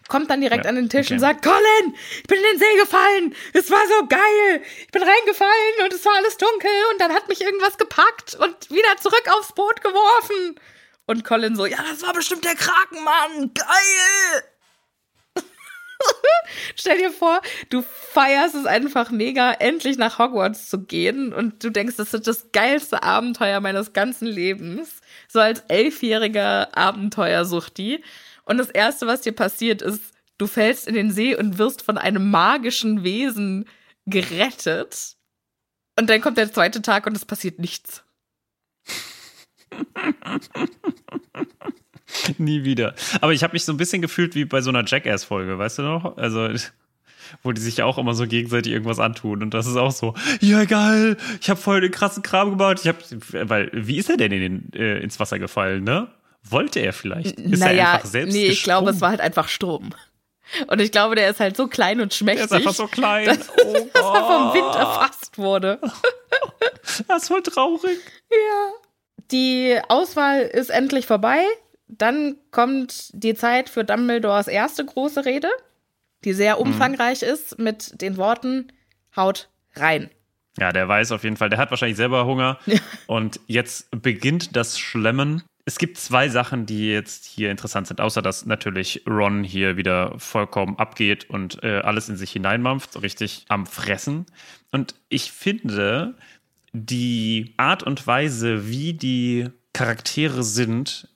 [0.09, 1.15] kommt dann direkt Ja, an den Tisch okay.
[1.15, 5.03] und sagt, Colin, ich bin in den See gefallen, es war so geil, ich bin
[5.03, 9.25] reingefallen und es war alles dunkel und dann hat mich irgendwas gepackt und wieder zurück
[9.39, 10.61] aufs Boot geworfen.
[11.09, 14.43] Und Colin so, ja, das war bestimmt der Krakenmann, geil!
[16.77, 17.41] Stell dir vor,
[17.71, 17.83] du
[18.13, 22.53] feierst es einfach mega, endlich nach Hogwarts zu gehen und du denkst, das ist das
[22.53, 25.01] geilste Abenteuer meines ganzen Lebens.
[25.29, 28.05] So als elfjähriger Abenteuersuchti.
[28.45, 30.03] Und das Erste, was dir passiert, ist,
[30.37, 33.67] du fällst in den See und wirst von einem magischen Wesen
[34.05, 35.17] gerettet.
[35.99, 38.05] Und dann kommt der zweite Tag und es passiert nichts.
[42.39, 42.95] Nie wieder.
[43.21, 45.83] Aber ich habe mich so ein bisschen gefühlt wie bei so einer Jackass-Folge, weißt du
[45.83, 46.17] noch?
[46.17, 46.49] Also,
[47.43, 49.43] wo die sich ja auch immer so gegenseitig irgendwas antun.
[49.43, 52.81] Und das ist auch so, ja geil, ich habe voll den krassen Kram gemacht.
[52.83, 52.97] Ich hab,
[53.49, 56.09] weil, wie ist er denn in den, äh, ins Wasser gefallen, ne?
[56.43, 57.39] Wollte er vielleicht?
[57.39, 59.91] Ist er naja, einfach selbst nee, ich glaube, es war halt einfach Sturm.
[60.69, 62.45] Und ich glaube, der ist halt so klein und Der schmächtig.
[62.47, 63.27] ist einfach so klein.
[63.27, 65.79] dass, oh dass er vom Wind erfasst wurde.
[67.07, 67.99] Das ist voll traurig.
[69.31, 71.45] Die Auswahl ist endlich vorbei.
[71.87, 75.49] Dann kommt die Zeit für Dumbledores erste große Rede,
[76.25, 78.73] die sehr umfangreich ist, mit den Worten:
[79.17, 80.11] Haut rein.
[80.59, 82.59] Ja, der weiß auf jeden Fall, der hat wahrscheinlich selber Hunger.
[83.07, 85.43] Und jetzt beginnt das Schlemmen.
[85.65, 90.19] Es gibt zwei Sachen, die jetzt hier interessant sind, außer dass natürlich Ron hier wieder
[90.19, 94.25] vollkommen abgeht und äh, alles in sich hineinmampft, so richtig am Fressen.
[94.73, 96.15] Und ich finde,
[96.73, 101.09] die Art und Weise, wie die Charaktere sind,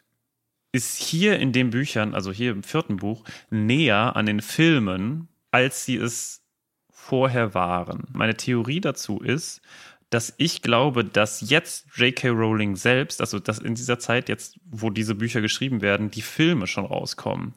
[0.72, 5.84] ist hier in den Büchern, also hier im vierten Buch, näher an den Filmen, als
[5.84, 6.42] sie es
[6.90, 8.04] vorher waren.
[8.12, 9.60] Meine Theorie dazu ist,
[10.08, 12.28] dass ich glaube, dass jetzt J.K.
[12.28, 16.66] Rowling selbst, also dass in dieser Zeit jetzt, wo diese Bücher geschrieben werden, die Filme
[16.66, 17.54] schon rauskommen.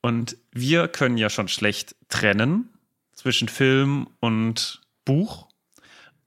[0.00, 2.70] Und wir können ja schon schlecht trennen
[3.12, 5.48] zwischen Film und Buch.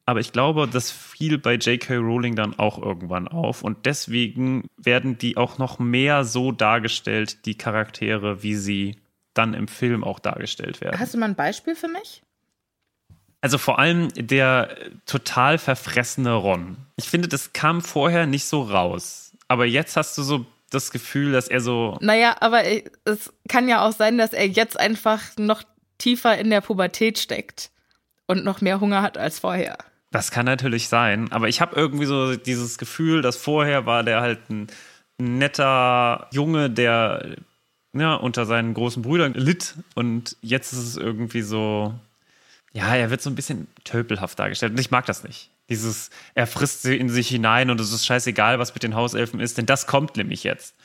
[0.06, 1.96] Aber ich glaube, das fiel bei J.K.
[1.96, 3.64] Rowling dann auch irgendwann auf.
[3.64, 8.98] Und deswegen werden die auch noch mehr so dargestellt, die Charaktere, wie sie
[9.34, 11.00] dann im Film auch dargestellt werden.
[11.00, 12.22] Hast du mal ein Beispiel für mich?
[13.42, 14.76] Also vor allem der
[15.06, 16.78] total verfressene Ron.
[16.98, 19.34] Ich finde, das kam vorher nicht so raus.
[19.48, 21.98] Aber jetzt hast du so das Gefühl, dass er so.
[22.02, 22.64] Naja, aber
[23.06, 25.64] es kann ja auch sein, dass er jetzt einfach noch
[25.98, 27.72] tiefer in der Pubertät steckt
[28.28, 29.78] und noch mehr Hunger hat als vorher.
[30.16, 31.30] Das kann natürlich sein.
[31.34, 34.68] Aber ich habe irgendwie so dieses Gefühl, dass vorher war der halt ein
[35.18, 37.36] netter Junge, der
[37.92, 41.94] ja, unter seinen großen Brüdern litt und jetzt ist es irgendwie so,
[42.72, 45.50] ja, er wird so ein bisschen tölpelhaft dargestellt und ich mag das nicht.
[45.68, 49.42] Dieses, er frisst sie in sich hinein und es ist scheißegal, was mit den Hauselfen
[49.42, 50.76] ist, denn das kommt nämlich jetzt.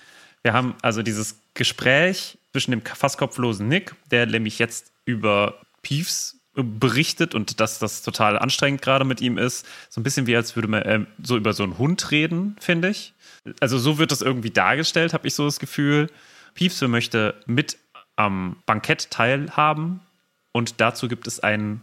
[0.42, 6.39] Wir haben also dieses Gespräch zwischen dem fast kopflosen Nick, der nämlich jetzt über Peeves
[6.64, 9.66] berichtet und dass das total anstrengend gerade mit ihm ist.
[9.88, 12.90] So ein bisschen wie als würde man äh, so über so einen Hund reden, finde
[12.90, 13.14] ich.
[13.60, 16.10] Also so wird das irgendwie dargestellt, habe ich so das Gefühl.
[16.54, 17.78] Peeves möchte mit
[18.16, 20.00] am Bankett teilhaben
[20.52, 21.80] und dazu gibt es einen,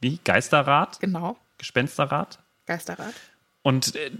[0.00, 1.00] wie, Geisterrat?
[1.00, 2.38] Genau, Gespensterrat?
[2.66, 3.14] Geisterrat.
[3.62, 4.10] Und äh,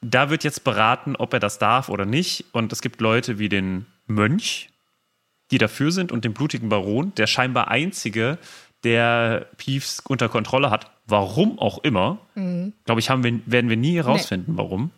[0.00, 2.46] da wird jetzt beraten, ob er das darf oder nicht.
[2.52, 4.70] Und es gibt Leute wie den Mönch,
[5.50, 8.38] die dafür sind, und den blutigen Baron, der scheinbar einzige,
[8.86, 10.90] der Peeves unter Kontrolle hat.
[11.06, 12.18] Warum auch immer.
[12.34, 14.90] Glaube ich, haben wir, werden wir nie herausfinden, warum.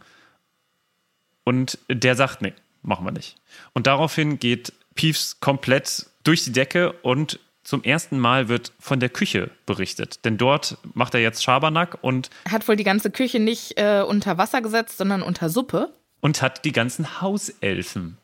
[1.44, 3.36] Und der sagt, nee, machen wir nicht.
[3.72, 9.08] Und daraufhin geht Peeves komplett durch die Decke und zum ersten Mal wird von der
[9.10, 10.24] Küche berichtet.
[10.24, 14.02] Denn dort macht er jetzt Schabernack und, Er hat wohl die ganze Küche nicht äh,
[14.06, 15.92] unter Wasser gesetzt, sondern unter Suppe.
[16.20, 18.16] und hat die ganzen Hauselfen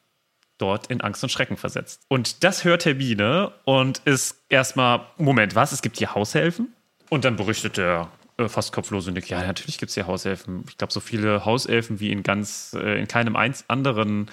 [0.65, 2.01] dort in Angst und Schrecken versetzt.
[2.09, 5.73] Und das hört Hermine und ist erstmal, Moment, was?
[5.73, 6.73] Es gibt hier Hauselfen?
[7.11, 8.09] Und dann berichtet der
[8.39, 10.65] äh, fast kopflose Nick, ja, natürlich gibt es hier Hauselfen.
[10.69, 14.31] Ich glaube, so viele Hauselfen wie in ganz, äh, in keinem eins anderen,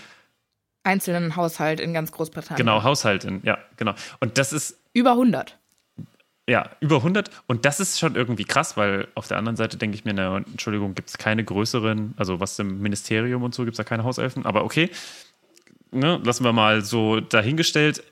[0.84, 2.57] Einzelnen Haushalt in ganz Großbritannien.
[2.57, 3.93] genau, Haushalt in, ja, genau.
[4.19, 5.57] Und das ist Über 100.
[6.49, 7.29] Ja, über 100.
[7.45, 10.38] Und das ist schon irgendwie krass, weil auf der anderen Seite denke ich mir, na,
[10.38, 14.03] Entschuldigung, gibt es keine größeren, also was im Ministerium und so, gibt es da keine
[14.03, 14.45] Hauselfen.
[14.45, 14.89] Aber okay,
[15.92, 18.04] ne, lassen wir mal so dahingestellt.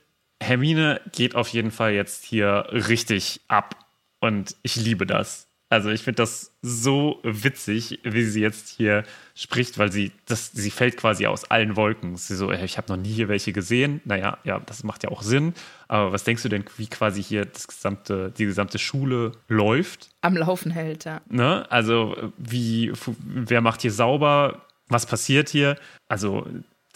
[0.42, 3.76] Hermine geht auf jeden Fall jetzt hier richtig ab.
[4.20, 5.50] Und ich liebe das.
[5.72, 9.04] Also ich finde das so witzig, wie sie jetzt hier
[9.36, 12.16] spricht, weil sie, das, sie fällt quasi aus allen Wolken.
[12.16, 14.02] Sie so, ich habe noch nie hier welche gesehen.
[14.04, 15.54] Naja, ja, das macht ja auch Sinn.
[15.88, 20.10] Aber was denkst du denn, wie quasi hier das gesamte, die gesamte Schule läuft?
[20.22, 21.22] Am Laufen hält, ja.
[21.30, 21.72] Ne?
[21.72, 24.66] Also wie, wer macht hier sauber?
[24.88, 25.76] Was passiert hier?
[26.08, 26.48] Also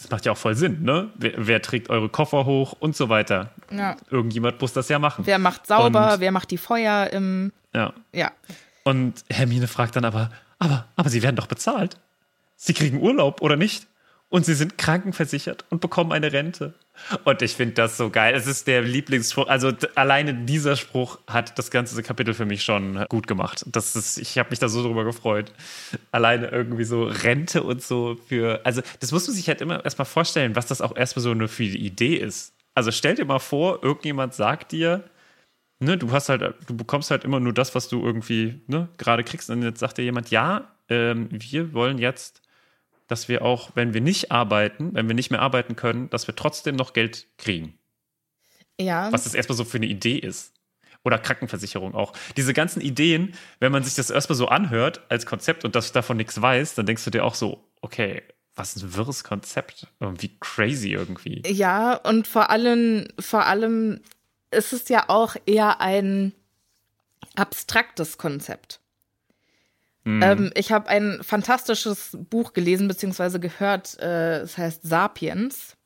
[0.04, 1.08] das macht ja auch voll Sinn, ne?
[1.16, 3.50] Wer, wer trägt eure Koffer hoch und so weiter?
[3.70, 3.96] ja.
[4.10, 5.24] Irgendjemand muss das ja machen.
[5.26, 7.52] Wer macht sauber, Und- wer macht die Feuer im.
[7.74, 7.92] Ja.
[8.12, 8.30] Ja.
[8.84, 11.96] Und Hermine fragt dann aber, aber, aber sie werden doch bezahlt.
[12.56, 13.86] Sie kriegen Urlaub, oder nicht?
[14.28, 16.74] Und sie sind krankenversichert und bekommen eine Rente.
[17.24, 18.34] Und ich finde das so geil.
[18.34, 19.46] Es ist der Lieblingsspruch.
[19.46, 23.64] Also alleine dieser Spruch hat das ganze Kapitel für mich schon gut gemacht.
[23.68, 25.52] Das ist, ich habe mich da so drüber gefreut.
[26.10, 28.60] Alleine irgendwie so Rente und so für.
[28.64, 31.46] Also das musst du sich halt immer erstmal vorstellen, was das auch erstmal so eine
[31.46, 32.54] für eine Idee ist.
[32.74, 35.04] Also stell dir mal vor, irgendjemand sagt dir,
[35.78, 39.22] ne, du hast halt, du bekommst halt immer nur das, was du irgendwie ne, gerade
[39.24, 39.50] kriegst.
[39.50, 42.42] Und jetzt sagt dir jemand, ja, ähm, wir wollen jetzt,
[43.06, 46.36] dass wir auch, wenn wir nicht arbeiten, wenn wir nicht mehr arbeiten können, dass wir
[46.36, 47.78] trotzdem noch Geld kriegen.
[48.80, 49.12] Ja.
[49.12, 50.52] Was das erstmal so für eine Idee ist.
[51.04, 52.14] Oder Krankenversicherung auch.
[52.38, 56.16] Diese ganzen Ideen, wenn man sich das erstmal so anhört als Konzept und das davon
[56.16, 58.22] nichts weiß, dann denkst du dir auch so, okay,
[58.54, 59.86] was ein wirres Konzept.
[60.00, 61.42] Irgendwie crazy irgendwie.
[61.46, 64.00] Ja, und vor allem, vor allem
[64.50, 66.32] ist es ja auch eher ein
[67.34, 68.80] abstraktes Konzept.
[70.22, 73.38] Ähm, ich habe ein fantastisches Buch gelesen bzw.
[73.38, 75.76] gehört, äh, es heißt Sapiens.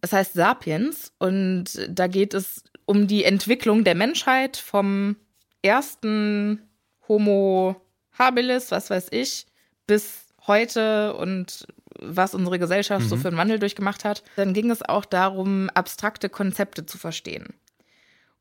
[0.00, 5.16] Es heißt Sapiens und da geht es um die Entwicklung der Menschheit vom
[5.62, 6.62] ersten
[7.08, 7.76] Homo
[8.18, 9.46] habilis, was weiß ich,
[9.86, 11.66] bis heute und
[11.98, 14.22] was unsere Gesellschaft so für einen Wandel durchgemacht hat.
[14.36, 17.54] Dann ging es auch darum, abstrakte Konzepte zu verstehen.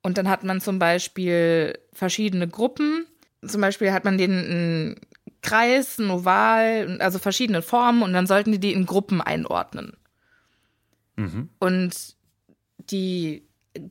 [0.02, 3.06] Und dann hat man zum Beispiel verschiedene Gruppen.
[3.46, 4.96] Zum Beispiel hat man den einen
[5.42, 9.94] Kreis, ein Oval, also verschiedene Formen und dann sollten die die in Gruppen einordnen.
[11.60, 12.16] Und
[12.78, 13.44] die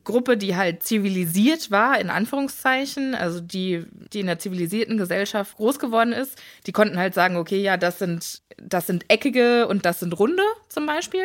[0.03, 5.79] Gruppe, die halt zivilisiert war, in Anführungszeichen, also die, die in der zivilisierten Gesellschaft groß
[5.79, 9.99] geworden ist, die konnten halt sagen, okay, ja, das sind, das sind eckige und das
[9.99, 11.23] sind runde zum Beispiel.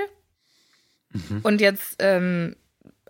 [1.42, 2.56] Und jetzt ähm,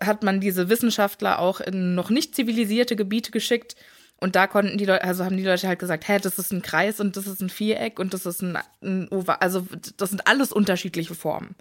[0.01, 3.75] hat man diese Wissenschaftler auch in noch nicht zivilisierte Gebiete geschickt.
[4.19, 6.63] Und da konnten die Leute, also haben die Leute halt gesagt, hä, das ist ein
[6.63, 10.25] Kreis und das ist ein Viereck und das ist ein, ein Oval, also das sind
[10.25, 11.55] alles unterschiedliche Formen.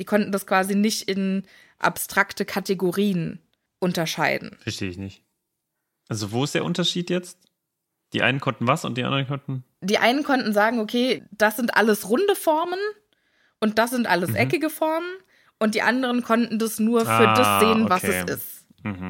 [0.00, 1.44] Die konnten das quasi nicht in
[1.78, 3.38] abstrakte Kategorien
[3.78, 4.56] unterscheiden.
[4.60, 5.22] Verstehe ich nicht.
[6.08, 7.38] Also, wo ist der Unterschied jetzt?
[8.12, 9.64] Die einen konnten was und die anderen konnten.
[9.80, 12.78] Die einen konnten sagen, okay, das sind alles runde Formen
[13.60, 15.08] und das sind alles eckige Formen.
[15.58, 18.24] Und die anderen konnten das nur für Ah, das sehen, was okay.
[18.26, 18.53] es ist.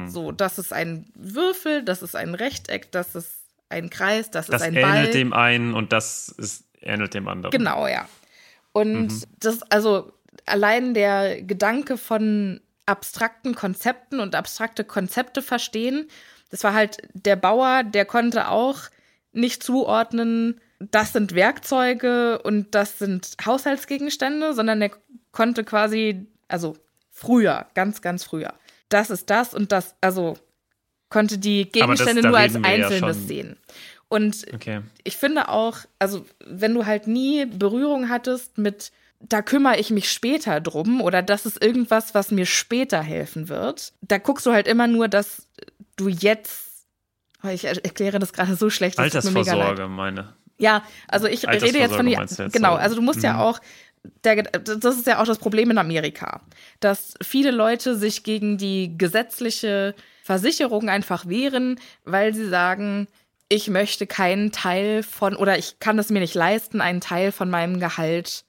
[0.07, 3.35] So, das ist ein Würfel, das ist ein Rechteck, das ist
[3.69, 5.09] ein Kreis, das, Das ist ein ähnelt Ball.
[5.11, 7.51] dem einen und das ist, ähnelt dem anderen.
[7.51, 8.07] Genau, ja.
[8.71, 9.23] Und Mhm.
[9.39, 10.13] das, also
[10.45, 16.07] allein der Gedanke von abstrakten Konzepten und abstrakte Konzepte verstehen.
[16.51, 18.77] Das war halt der Bauer, der konnte auch
[19.33, 24.91] nicht zuordnen, das sind Werkzeuge und das sind Haushaltsgegenstände, sondern der
[25.31, 26.77] konnte quasi, also
[27.11, 28.53] früher, ganz, ganz früher,
[28.89, 30.37] das ist das und das, also
[31.09, 33.57] konnte die Gegenstände das- da nur als ja Einzelnes schon- sehen.
[34.07, 34.81] Und Okay.
[35.03, 40.11] ich finde auch, also wenn du halt nie Berührung hattest mit, da kümmere ich mich
[40.11, 44.67] später drum oder das ist irgendwas, was mir später helfen wird, da guckst du halt
[44.67, 45.47] immer nur, dass
[45.95, 46.85] du jetzt,
[47.43, 48.99] oh, ich er- erkläre das gerade so schlecht.
[48.99, 50.33] Altersvorsorge, meine.
[50.57, 52.77] Ja, also ich rede jetzt von jetzt, genau, so.
[52.79, 53.39] also du musst ja Mhm.
[53.39, 53.59] auch,
[54.23, 56.41] der, das ist ja auch das Problem in Amerika,
[56.79, 63.07] dass viele Leute sich gegen die gesetzliche Versicherung einfach wehren, weil sie sagen,
[63.47, 67.49] ich möchte keinen Teil von, oder ich kann es mir nicht leisten, einen Teil von
[67.49, 68.43] meinem Gehalt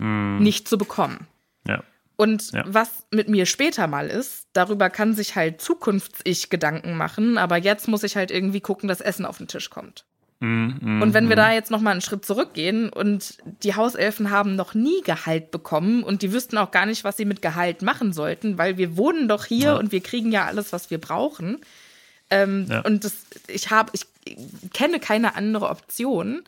[0.00, 1.26] nicht zu bekommen.
[1.66, 1.82] Ja.
[2.14, 2.64] Und Ja.
[2.66, 7.88] was mit mir später mal ist, darüber kann sich halt Zukunfts-Ich Gedanken machen, aber jetzt
[7.88, 10.04] muss ich halt irgendwie gucken, dass Essen auf den Tisch kommt.
[10.40, 14.54] Mhm, Und wenn wir da jetzt noch mal einen Schritt zurückgehen und die Hauselfen haben
[14.54, 18.12] noch nie Gehalt bekommen und die wüssten auch gar nicht, was sie mit Gehalt machen
[18.12, 19.76] sollten, weil wir wohnen doch hier Ja.
[19.76, 21.58] und wir kriegen ja alles, was wir brauchen.
[22.30, 22.80] Ähm, Ja.
[22.82, 23.14] Und das,
[23.48, 24.06] ich habe, ich
[24.72, 26.42] kenne keine andere Option.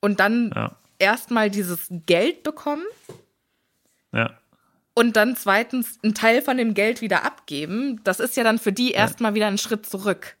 [0.00, 0.76] Und dann Ja.
[0.98, 2.84] erstmal dieses Geld bekommen
[4.12, 4.38] Ja.
[4.92, 8.00] und dann zweitens einen Teil von dem Geld wieder abgeben.
[8.04, 10.36] Das ist ja dann für die erstmal wieder ein Schritt zurück.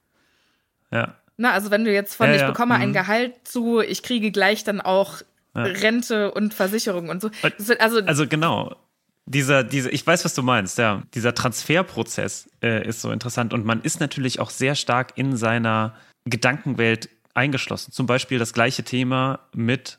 [0.90, 1.14] Ja.
[1.40, 2.92] Na, also wenn du jetzt von Ja, ich ja, bekomme ein mhm.
[2.92, 5.22] Gehalt zu, ich kriege gleich dann auch
[5.54, 5.62] Ja.
[5.62, 7.30] Rente und Versicherung und so.
[7.42, 8.76] Wird also, Also genau.
[9.24, 11.02] Dieser, diese, ich weiß, was du meinst, ja.
[11.14, 15.94] Dieser Transferprozess äh, ist so interessant und man ist natürlich auch sehr stark in seiner
[16.26, 17.90] Gedankenwelt eingeschlossen.
[17.92, 19.96] Zum Beispiel das gleiche Thema mit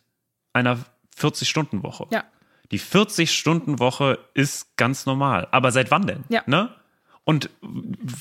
[0.54, 0.78] einer
[1.18, 2.08] 40-Stunden-Woche.
[2.12, 2.24] ja.
[2.72, 5.48] Die 40-Stunden-Woche ist ganz normal.
[5.52, 6.24] Aber seit wann denn?
[6.30, 6.42] Ja.
[6.46, 6.70] Ne?
[7.24, 7.50] Und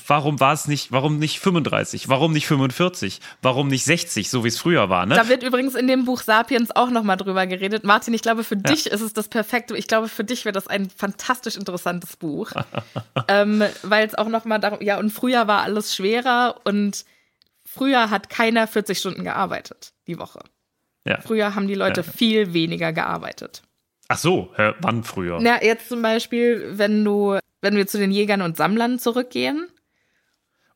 [0.07, 2.07] warum war es nicht, warum nicht 35?
[2.07, 3.19] Warum nicht 45?
[3.41, 5.07] Warum nicht 60, so wie es früher war?
[5.07, 5.15] Ne?
[5.15, 7.83] Da wird übrigens in dem Buch Sapiens auch nochmal drüber geredet.
[7.83, 9.75] Martin, ich glaube, für dich ist es das perfekte.
[9.75, 12.51] Ich glaube, für dich wäre das ein fantastisch interessantes Buch.
[13.27, 17.03] ähm, Weil es auch nochmal darum, ja, und früher war alles schwerer und
[17.65, 20.41] früher hat keiner 40 Stunden gearbeitet die Woche.
[21.07, 21.19] Ja.
[21.21, 22.11] Früher haben die Leute Ja.
[22.11, 23.63] viel weniger gearbeitet.
[24.09, 25.39] Ach so, wann früher?
[25.41, 29.67] Na, jetzt zum Beispiel, wenn du, wenn wir zu den Jägern und Sammlern zurückgehen.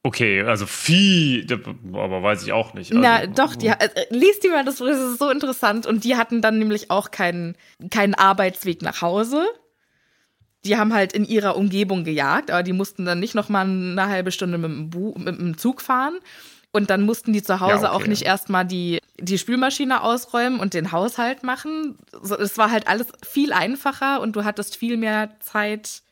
[0.06, 1.48] Okay, also viel,
[1.94, 2.94] aber weiß ich auch nicht.
[2.94, 5.88] Na, also, doch, die, äh, liest die mal, das, das ist so interessant.
[5.88, 7.58] Und die hatten dann nämlich auch keinen,
[7.90, 9.48] keinen Arbeitsweg nach Hause.
[10.64, 14.08] Die haben halt in ihrer Umgebung gejagt, aber die mussten dann nicht noch mal eine
[14.08, 16.20] halbe Stunde mit dem, Bu mit dem Zug fahren.
[16.72, 18.04] Und dann mussten die zu Hause Ja, okay.
[18.04, 21.98] auch nicht erstmal die, die Spülmaschine ausräumen und den Haushalt machen.
[22.40, 26.04] Es war halt alles viel einfacher und du hattest viel mehr Zeit.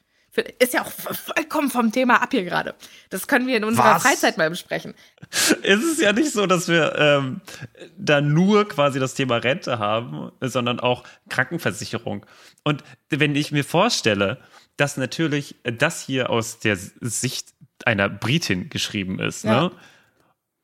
[0.58, 2.74] Ist ja auch vollkommen vom Thema ab hier gerade.
[3.12, 4.04] Das können wir in unserer Was?
[4.04, 4.96] Freizeit mal besprechen.
[5.30, 7.42] Es ist ja nicht so, dass wir ähm,
[7.98, 12.26] da nur quasi das Thema Rente haben, sondern auch Krankenversicherung.
[12.64, 14.40] Und wenn ich mir vorstelle,
[14.78, 17.54] dass natürlich das hier aus der Sicht
[17.86, 19.64] einer Britin geschrieben ist, Ja.
[19.66, 19.72] ne?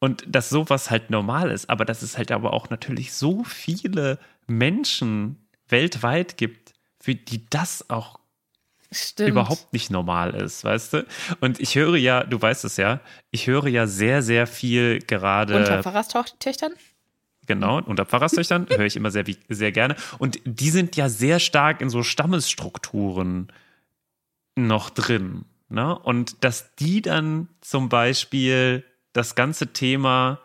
[0.02, 4.18] Und dass sowas halt normal ist, aber dass es halt aber auch natürlich so viele
[4.48, 8.19] Menschen weltweit gibt, für die das auch
[8.92, 9.30] Stimmt.
[9.30, 11.06] überhaupt nicht normal ist, weißt du?
[11.42, 15.56] Und ich höre ja, du weißt es ja, ich höre ja sehr, sehr viel gerade.
[15.56, 16.74] Unter Pfarrerstöchtern?
[17.46, 19.96] Genau, unter Pfarrerstöchtern höre ich immer sehr, sehr gerne.
[20.18, 23.52] Und die sind ja sehr stark in so Stammesstrukturen
[24.56, 25.46] noch drin.
[25.70, 25.98] Ne?
[25.98, 28.84] Und dass die dann zum Beispiel
[29.14, 30.40] das ganze Thema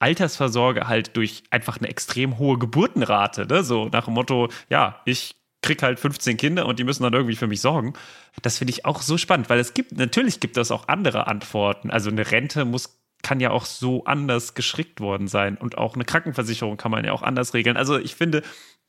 [0.00, 3.62] Altersvorsorge halt durch einfach eine extrem hohe Geburtenrate, ne?
[3.62, 7.36] so nach dem Motto, ja, ich krieg halt 15 Kinder und die müssen dann irgendwie
[7.36, 7.94] für mich sorgen.
[8.42, 11.90] Das finde ich auch so spannend, weil es gibt, natürlich gibt es auch andere Antworten.
[11.90, 16.04] Also eine Rente muss kann ja auch so anders gestrickt worden sein und auch eine
[16.04, 17.76] Krankenversicherung kann man ja auch anders regeln.
[17.76, 18.42] Also ich finde,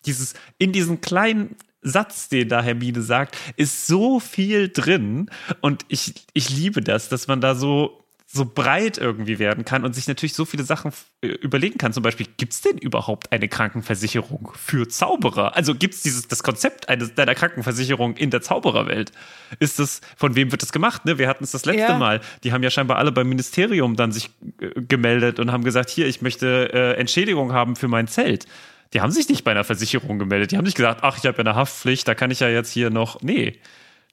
[0.05, 5.29] dieses in diesem kleinen Satz, den da Hermine sagt, ist so viel drin
[5.61, 8.00] und ich, ich liebe das, dass man da so
[8.33, 11.91] so breit irgendwie werden kann und sich natürlich so viele Sachen äh, überlegen kann.
[11.91, 15.55] Zum Beispiel, gibt es denn überhaupt eine Krankenversicherung für Zauberer?
[15.57, 19.11] Also gibt es dieses das Konzept eines deiner Krankenversicherung in der Zaubererwelt?
[19.59, 21.03] Ist das, von wem wird das gemacht?
[21.05, 21.17] Ne?
[21.17, 21.97] Wir hatten es das letzte Ja.
[21.97, 22.21] Mal.
[22.43, 24.29] Die haben ja scheinbar alle beim Ministerium dann sich
[24.61, 28.45] äh, gemeldet und haben gesagt, hier, ich möchte äh, Entschädigung haben für mein Zelt.
[28.93, 30.51] Die haben sich nicht bei einer Versicherung gemeldet.
[30.51, 32.71] Die haben nicht gesagt, ach, ich habe ja eine Haftpflicht, da kann ich ja jetzt
[32.71, 33.21] hier noch.
[33.21, 33.59] Nee.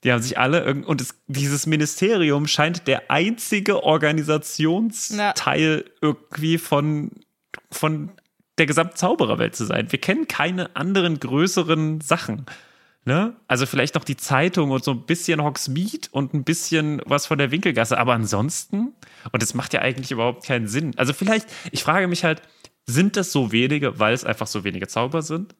[0.05, 7.11] Die haben sich alle irgend und es, dieses Ministerium scheint der einzige Organisationsteil irgendwie von,
[7.71, 8.13] von
[8.59, 9.91] der gesamten Zaubererwelt zu sein.
[9.91, 12.47] Wir kennen keine anderen größeren Sachen.
[13.05, 13.35] Ne?
[13.47, 17.39] Also vielleicht noch die Zeitung und so ein bisschen Hogsmeade und ein bisschen was von
[17.39, 18.93] der Winkelgasse, aber ansonsten,
[19.33, 20.93] und das macht ja eigentlich überhaupt keinen Sinn.
[20.97, 22.43] Also vielleicht, ich frage mich halt,
[22.87, 25.55] sind das so wenige, weil es einfach so wenige Zauber sind?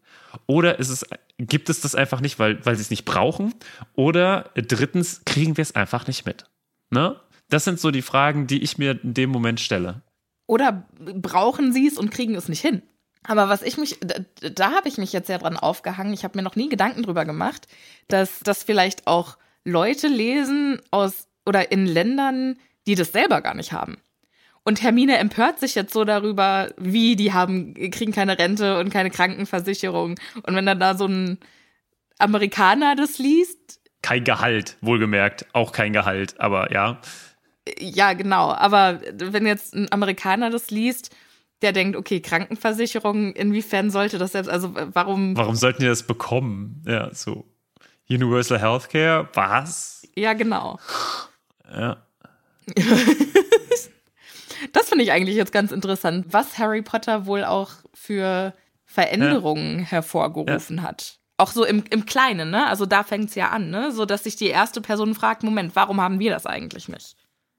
[0.47, 1.07] Oder ist es,
[1.39, 3.55] gibt es das einfach nicht, weil, weil sie es nicht brauchen?
[3.95, 6.45] Oder drittens, kriegen wir es einfach nicht mit?
[6.91, 7.21] Ne?
[7.49, 10.03] Das sind so die Fragen, die ich mir in dem Moment stelle.
[10.47, 12.83] Oder brauchen sie es und kriegen es nicht hin?
[13.25, 14.21] Aber was ich mich, da,
[14.51, 16.13] da habe ich mich jetzt ja dran aufgehangen.
[16.13, 17.67] Ich habe mir noch nie Gedanken drüber gemacht,
[18.09, 23.73] dass das vielleicht auch Leute lesen aus oder in Ländern, die das selber gar nicht
[23.73, 23.99] haben.
[24.69, 29.09] Und Hermine empört sich jetzt so darüber, wie die haben, kriegen keine Rente und keine
[29.09, 30.17] Krankenversicherung.
[30.43, 31.39] Und wenn dann da so ein
[32.19, 33.81] Amerikaner das liest.
[34.03, 37.01] Kein Gehalt, wohlgemerkt, auch kein Gehalt, aber ja.
[37.79, 38.53] Ja, genau.
[38.53, 41.17] Aber wenn jetzt ein Amerikaner das liest,
[41.63, 45.35] der denkt, okay, Krankenversicherung, inwiefern sollte das selbst, also warum.
[45.35, 46.83] Warum sollten die das bekommen?
[46.87, 47.47] Ja, so.
[48.11, 50.07] Universal Healthcare, was?
[50.15, 50.79] Ja, genau.
[51.75, 51.97] Ja.
[54.73, 58.55] das finde ich eigentlich jetzt ganz interessant, was Harry Potter wohl auch für
[58.85, 59.85] Veränderungen ja.
[59.87, 60.83] hervorgerufen ja.
[60.83, 61.19] hat.
[61.37, 62.67] Auch so im, im Kleinen, ne?
[62.67, 63.93] Also da fängt es ja an, ne?
[63.93, 67.17] So dass sich die erste Person fragt: Moment, warum haben wir das eigentlich nicht?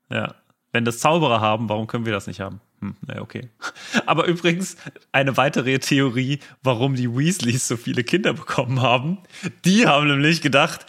[0.09, 0.35] Ja.
[0.71, 2.61] Wenn das Zauberer haben, warum können wir das nicht haben?
[2.81, 3.49] Hm, na okay.
[4.05, 4.77] Aber übrigens,
[5.11, 9.17] eine weitere Theorie, warum die Weasleys so viele Kinder bekommen haben.
[9.65, 10.85] Die haben nämlich gedacht,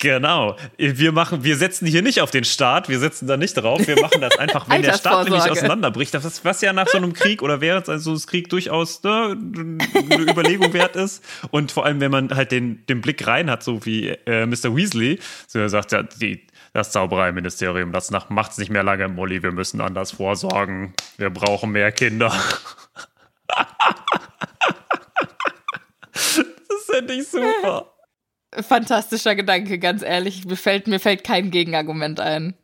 [0.00, 0.56] Genau.
[0.76, 4.00] Wir machen, wir setzen hier nicht auf den Staat, wir setzen da nicht drauf, wir
[4.00, 6.12] machen das einfach, wenn der Staat nämlich auseinanderbricht.
[6.12, 9.36] Das ist, was ja nach so einem Krieg oder während so einem Krieg durchaus ne,
[9.36, 11.24] eine Überlegung wert ist.
[11.50, 14.76] Und vor allem, wenn man halt den, den Blick rein hat, so wie äh, Mr.
[14.76, 19.42] Weasley, so er sagt ja, die, das Zaubereiministerium, das macht es nicht mehr lange, Molly,
[19.42, 20.92] wir müssen anders vorsorgen.
[21.16, 22.30] Wir brauchen mehr Kinder.
[26.12, 26.40] das
[26.90, 27.93] finde ich super.
[28.60, 30.44] Fantastischer Gedanke, ganz ehrlich.
[30.44, 32.54] Mir fällt, mir fällt kein Gegenargument ein.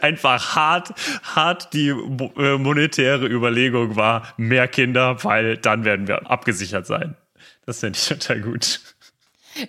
[0.00, 0.92] Einfach hart,
[1.22, 7.16] hart die äh, monetäre Überlegung war, mehr Kinder, weil dann werden wir abgesichert sein.
[7.64, 8.80] Das finde ich total gut.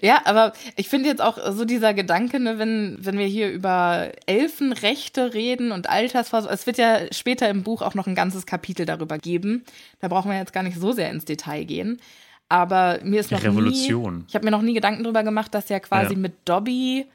[0.02, 4.12] Ja, aber ich finde jetzt auch so dieser Gedanke, ne, wenn, wenn wir hier über
[4.26, 8.86] Elfenrechte reden und Altersvorsorge, es wird ja später im Buch auch noch ein ganzes Kapitel
[8.86, 9.64] darüber geben.
[10.00, 12.00] Da brauchen wir jetzt gar nicht so sehr ins Detail gehen.
[12.50, 14.20] Aber mir ist noch Revolution.
[14.20, 16.20] nie, ich habe mir noch nie Gedanken darüber gemacht, dass ja quasi ja.
[16.20, 17.06] mit Dobby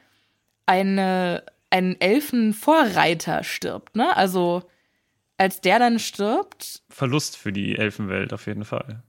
[0.65, 4.15] eine, ein Elfenvorreiter stirbt, ne?
[4.15, 4.63] Also
[5.37, 6.83] als der dann stirbt.
[6.89, 9.03] Verlust für die Elfenwelt auf jeden Fall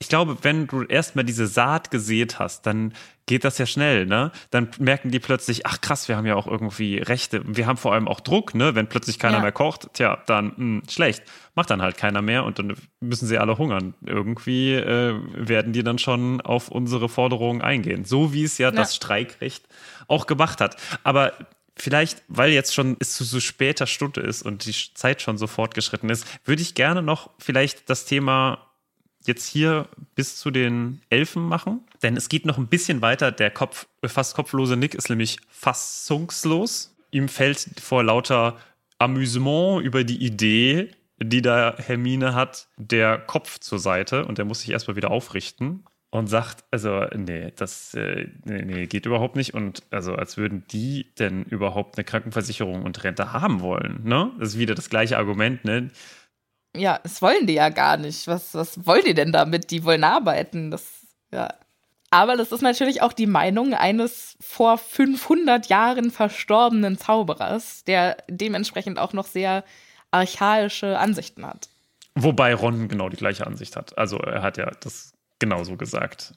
[0.00, 2.92] ich glaube, wenn du erstmal diese Saat gesät hast, dann
[3.26, 4.30] geht das ja schnell, ne?
[4.50, 7.42] Dann merken die plötzlich, ach krass, wir haben ja auch irgendwie Rechte.
[7.44, 8.76] Wir haben vor allem auch Druck, ne?
[8.76, 9.42] Wenn plötzlich keiner ja.
[9.42, 11.24] mehr kocht, tja, dann mh, hm, schlecht.
[11.56, 13.94] Macht dann halt keiner mehr und dann müssen sie alle hungern.
[14.06, 18.04] Irgendwie äh, werden die dann schon auf unsere Forderungen eingehen.
[18.04, 18.70] So wie es ja, ja.
[18.70, 19.66] das Streikrecht
[20.06, 20.76] auch gemacht hat.
[21.02, 21.32] Aber
[21.76, 25.48] vielleicht, weil jetzt schon es zu so später Stunde ist und die Zeit schon so
[25.48, 28.67] fortgeschritten ist, würde ich gerne noch vielleicht das Thema
[29.28, 33.30] jetzt hier bis zu den Elfen machen, denn es geht noch ein bisschen weiter.
[33.30, 36.96] Der Kopf, fast kopflose Nick ist nämlich fassungslos.
[37.10, 38.56] Ihm fällt vor lauter
[38.98, 44.60] Amüsement über die Idee, die da Hermine hat, der Kopf zur Seite und der muss
[44.60, 49.54] sich erstmal wieder aufrichten und sagt, also nee, das äh, nee, nee, geht überhaupt nicht
[49.54, 54.32] und also als würden die denn überhaupt eine Krankenversicherung und Rente haben wollen, ne?
[54.38, 55.90] Das ist wieder das gleiche Argument, ne?
[56.76, 58.26] Ja, das wollen die ja gar nicht.
[58.26, 59.70] Was, was wollen die denn damit?
[59.70, 60.70] Die wollen arbeiten.
[60.70, 60.84] Das,
[61.32, 61.54] ja.
[62.10, 68.98] Aber das ist natürlich auch die Meinung eines vor 500 Jahren verstorbenen Zauberers, der dementsprechend
[68.98, 69.64] auch noch sehr
[70.10, 71.68] archaische Ansichten hat.
[72.14, 73.96] Wobei Ron genau die gleiche Ansicht hat.
[73.98, 76.32] Also er hat ja das genauso gesagt.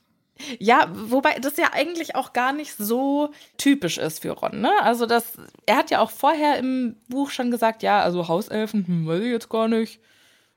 [0.59, 4.71] Ja, wobei das ja eigentlich auch gar nicht so typisch ist für Ron, ne?
[4.81, 9.07] Also das, er hat ja auch vorher im Buch schon gesagt, ja, also Hauselfen, hm,
[9.07, 9.99] weiß ich jetzt gar nicht.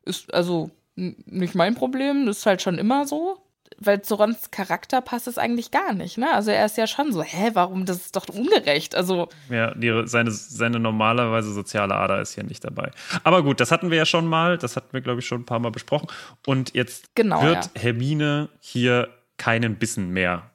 [0.05, 3.39] Ist also nicht mein Problem, das ist halt schon immer so.
[3.79, 6.33] Weil zu Rons Charakter passt es eigentlich gar nicht, ne?
[6.33, 8.95] Also er ist ja schon so, hä, warum, das ist doch ungerecht.
[8.95, 9.29] Also.
[9.51, 12.93] Ja, die, seine, seine normalerweise soziale Ader ist hier nicht dabei.
[13.25, 15.47] Aber gut, das hatten wir ja schon mal, das hatten wir, glaube ich, schon ein
[15.47, 16.07] paar Mal besprochen.
[16.47, 17.83] Und jetzt genau, wird ja.
[17.83, 20.51] Hermine hier keinen Bissen mehr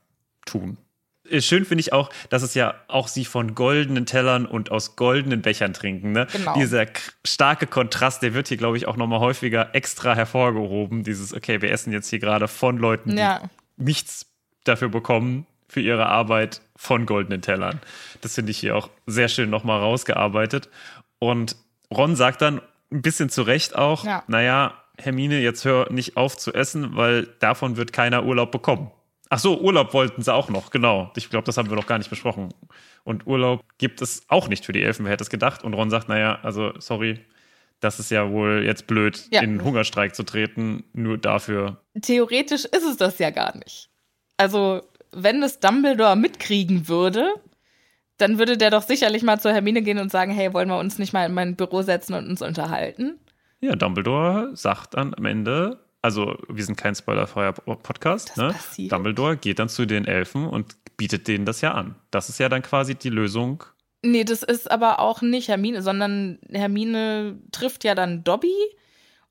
[0.45, 0.77] tun.
[1.29, 4.95] Äh, schön finde ich auch, dass es ja auch sie von goldenen Tellern und aus
[4.95, 6.11] goldenen Bechern trinken.
[6.11, 6.27] Ne?
[6.31, 6.53] Genau.
[6.55, 6.85] Dieser
[7.25, 11.03] starke Kontrast, der wird hier, glaube ich, auch nochmal häufiger extra hervorgehoben.
[11.03, 13.41] Dieses, okay, wir essen jetzt hier gerade von Leuten, die ja.
[13.77, 14.25] nichts
[14.63, 17.79] dafür bekommen, für ihre Arbeit von goldenen Tellern.
[18.21, 20.67] Das finde ich hier auch sehr schön nochmal rausgearbeitet.
[21.19, 21.55] Und
[21.91, 22.61] Ron sagt dann
[22.91, 24.23] ein bisschen zu Recht auch, ja.
[24.27, 28.91] naja, Hermine, jetzt hör nicht auf zu essen, weil davon wird keiner Urlaub bekommen.
[29.31, 31.11] Ach so, Urlaub wollten sie auch noch, genau.
[31.15, 32.49] Ich glaube, das haben wir noch gar nicht besprochen.
[33.03, 35.63] Und Urlaub gibt es auch nicht für die Elfen, wer hätte es gedacht?
[35.63, 37.19] Und Ron sagt, naja, also sorry,
[37.79, 39.41] das ist ja wohl jetzt blöd, Ja.
[39.41, 41.77] in Hungerstreik zu treten, nur dafür.
[42.01, 43.89] Theoretisch ist es das ja gar nicht.
[44.37, 47.31] Also, wenn es Dumbledore mitkriegen würde,
[48.17, 50.97] dann würde der doch sicherlich mal zur Hermine gehen und sagen, hey, wollen wir uns
[50.97, 53.19] nicht mal in mein Büro setzen und uns unterhalten?
[53.61, 58.55] Ja, Dumbledore sagt dann am Ende, also wir sind kein spoilerfreier Podcast, ne?
[58.77, 61.95] Dumbledore geht dann zu den Elfen und bietet denen das ja an.
[62.11, 63.63] Das ist ja dann quasi die Lösung.
[64.03, 68.53] Nee, das ist aber auch nicht Hermine, sondern Hermine trifft ja dann Dobby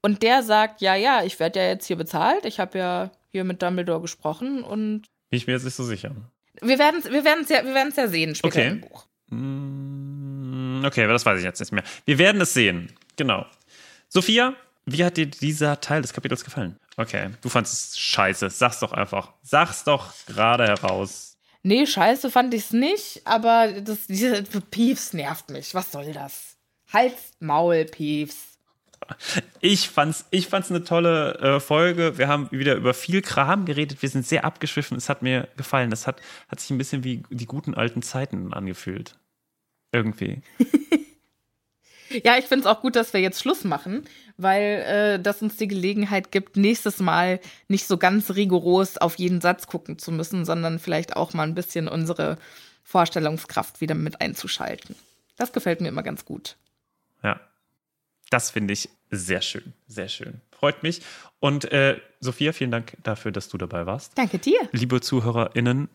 [0.02, 2.44] und der sagt, ja, ja, ich werde ja jetzt hier bezahlt.
[2.44, 6.14] Ich habe ja hier mit Dumbledore gesprochen und Bin ich mir jetzt nicht so sicher.
[6.60, 8.68] wir werden es wir werden's ja, wir werden's ja sehen später Okay.
[8.68, 9.06] im Buch.
[9.28, 11.82] Mm, Okay, aber das weiß ich jetzt nicht mehr.
[12.04, 12.92] Wir werden es sehen.
[13.16, 13.44] Genau.
[14.08, 14.54] Sophia,
[14.92, 16.78] wie hat dir dieser Teil des Kapitels gefallen?
[16.96, 18.50] Okay, du fandest es scheiße.
[18.50, 19.32] Sag's doch einfach.
[19.42, 21.36] Sag's doch gerade heraus.
[21.62, 25.74] Nee, scheiße fand ich's nicht, aber das, diese Piefs nervt mich.
[25.74, 26.56] Was soll das?
[26.92, 28.36] Hals, Maul, Piefs.
[29.60, 32.18] Ich fand's, ich fand's eine tolle äh, Folge.
[32.18, 34.02] Wir haben wieder über viel Kram geredet.
[34.02, 34.96] Wir sind sehr abgeschwiffen.
[34.96, 35.90] Es hat mir gefallen.
[35.90, 39.18] Das hat, hat sich ein bisschen wie die guten alten Zeiten angefühlt.
[39.92, 40.42] Irgendwie.
[42.24, 44.04] Ja, ich find's auch gut, dass wir jetzt Schluss machen,
[44.36, 49.40] weil äh, das uns die Gelegenheit gibt, nächstes Mal nicht so ganz rigoros auf jeden
[49.40, 52.38] Satz gucken zu müssen, sondern vielleicht auch mal ein bisschen unsere
[52.82, 54.96] Vorstellungskraft wieder mit einzuschalten.
[55.36, 56.56] Das gefällt mir immer ganz gut.
[57.22, 57.40] Ja.
[58.30, 59.72] Das finde ich sehr schön.
[59.86, 60.40] Sehr schön.
[60.50, 61.00] Freut mich.
[61.40, 64.18] Und äh, Sophia, vielen Dank dafür, dass du dabei warst.
[64.18, 64.58] Danke dir.
[64.72, 65.88] Liebe ZuhörerInnen,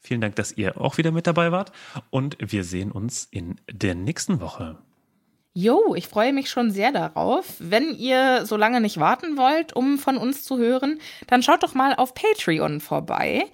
[0.00, 1.72] vielen Dank, dass ihr auch wieder mit dabei wart.
[2.10, 4.78] Und wir sehen uns in der nächsten Woche.
[5.52, 7.56] Jo, ich freue mich schon sehr darauf.
[7.58, 11.74] Wenn ihr so lange nicht warten wollt, um von uns zu hören, dann schaut doch
[11.74, 13.46] mal auf Patreon vorbei.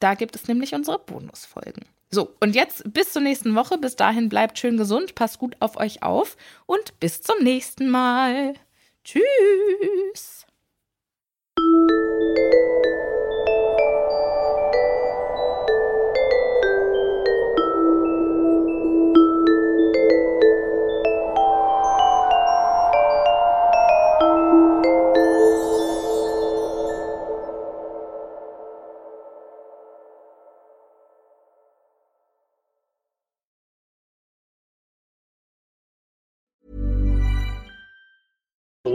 [0.00, 1.84] Da gibt es nämlich unsere Bonusfolgen.
[2.10, 3.78] So, und jetzt bis zur nächsten Woche.
[3.78, 6.36] Bis dahin bleibt schön gesund, passt gut auf euch auf
[6.66, 8.54] und bis zum nächsten Mal.
[9.04, 10.46] Tschüss.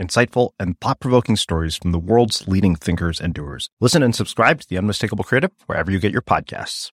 [0.00, 3.70] insightful, and thought provoking stories from the world's leading thinkers and doers.
[3.80, 6.90] Listen and subscribe to The Unmistakable Creative wherever you get your podcasts.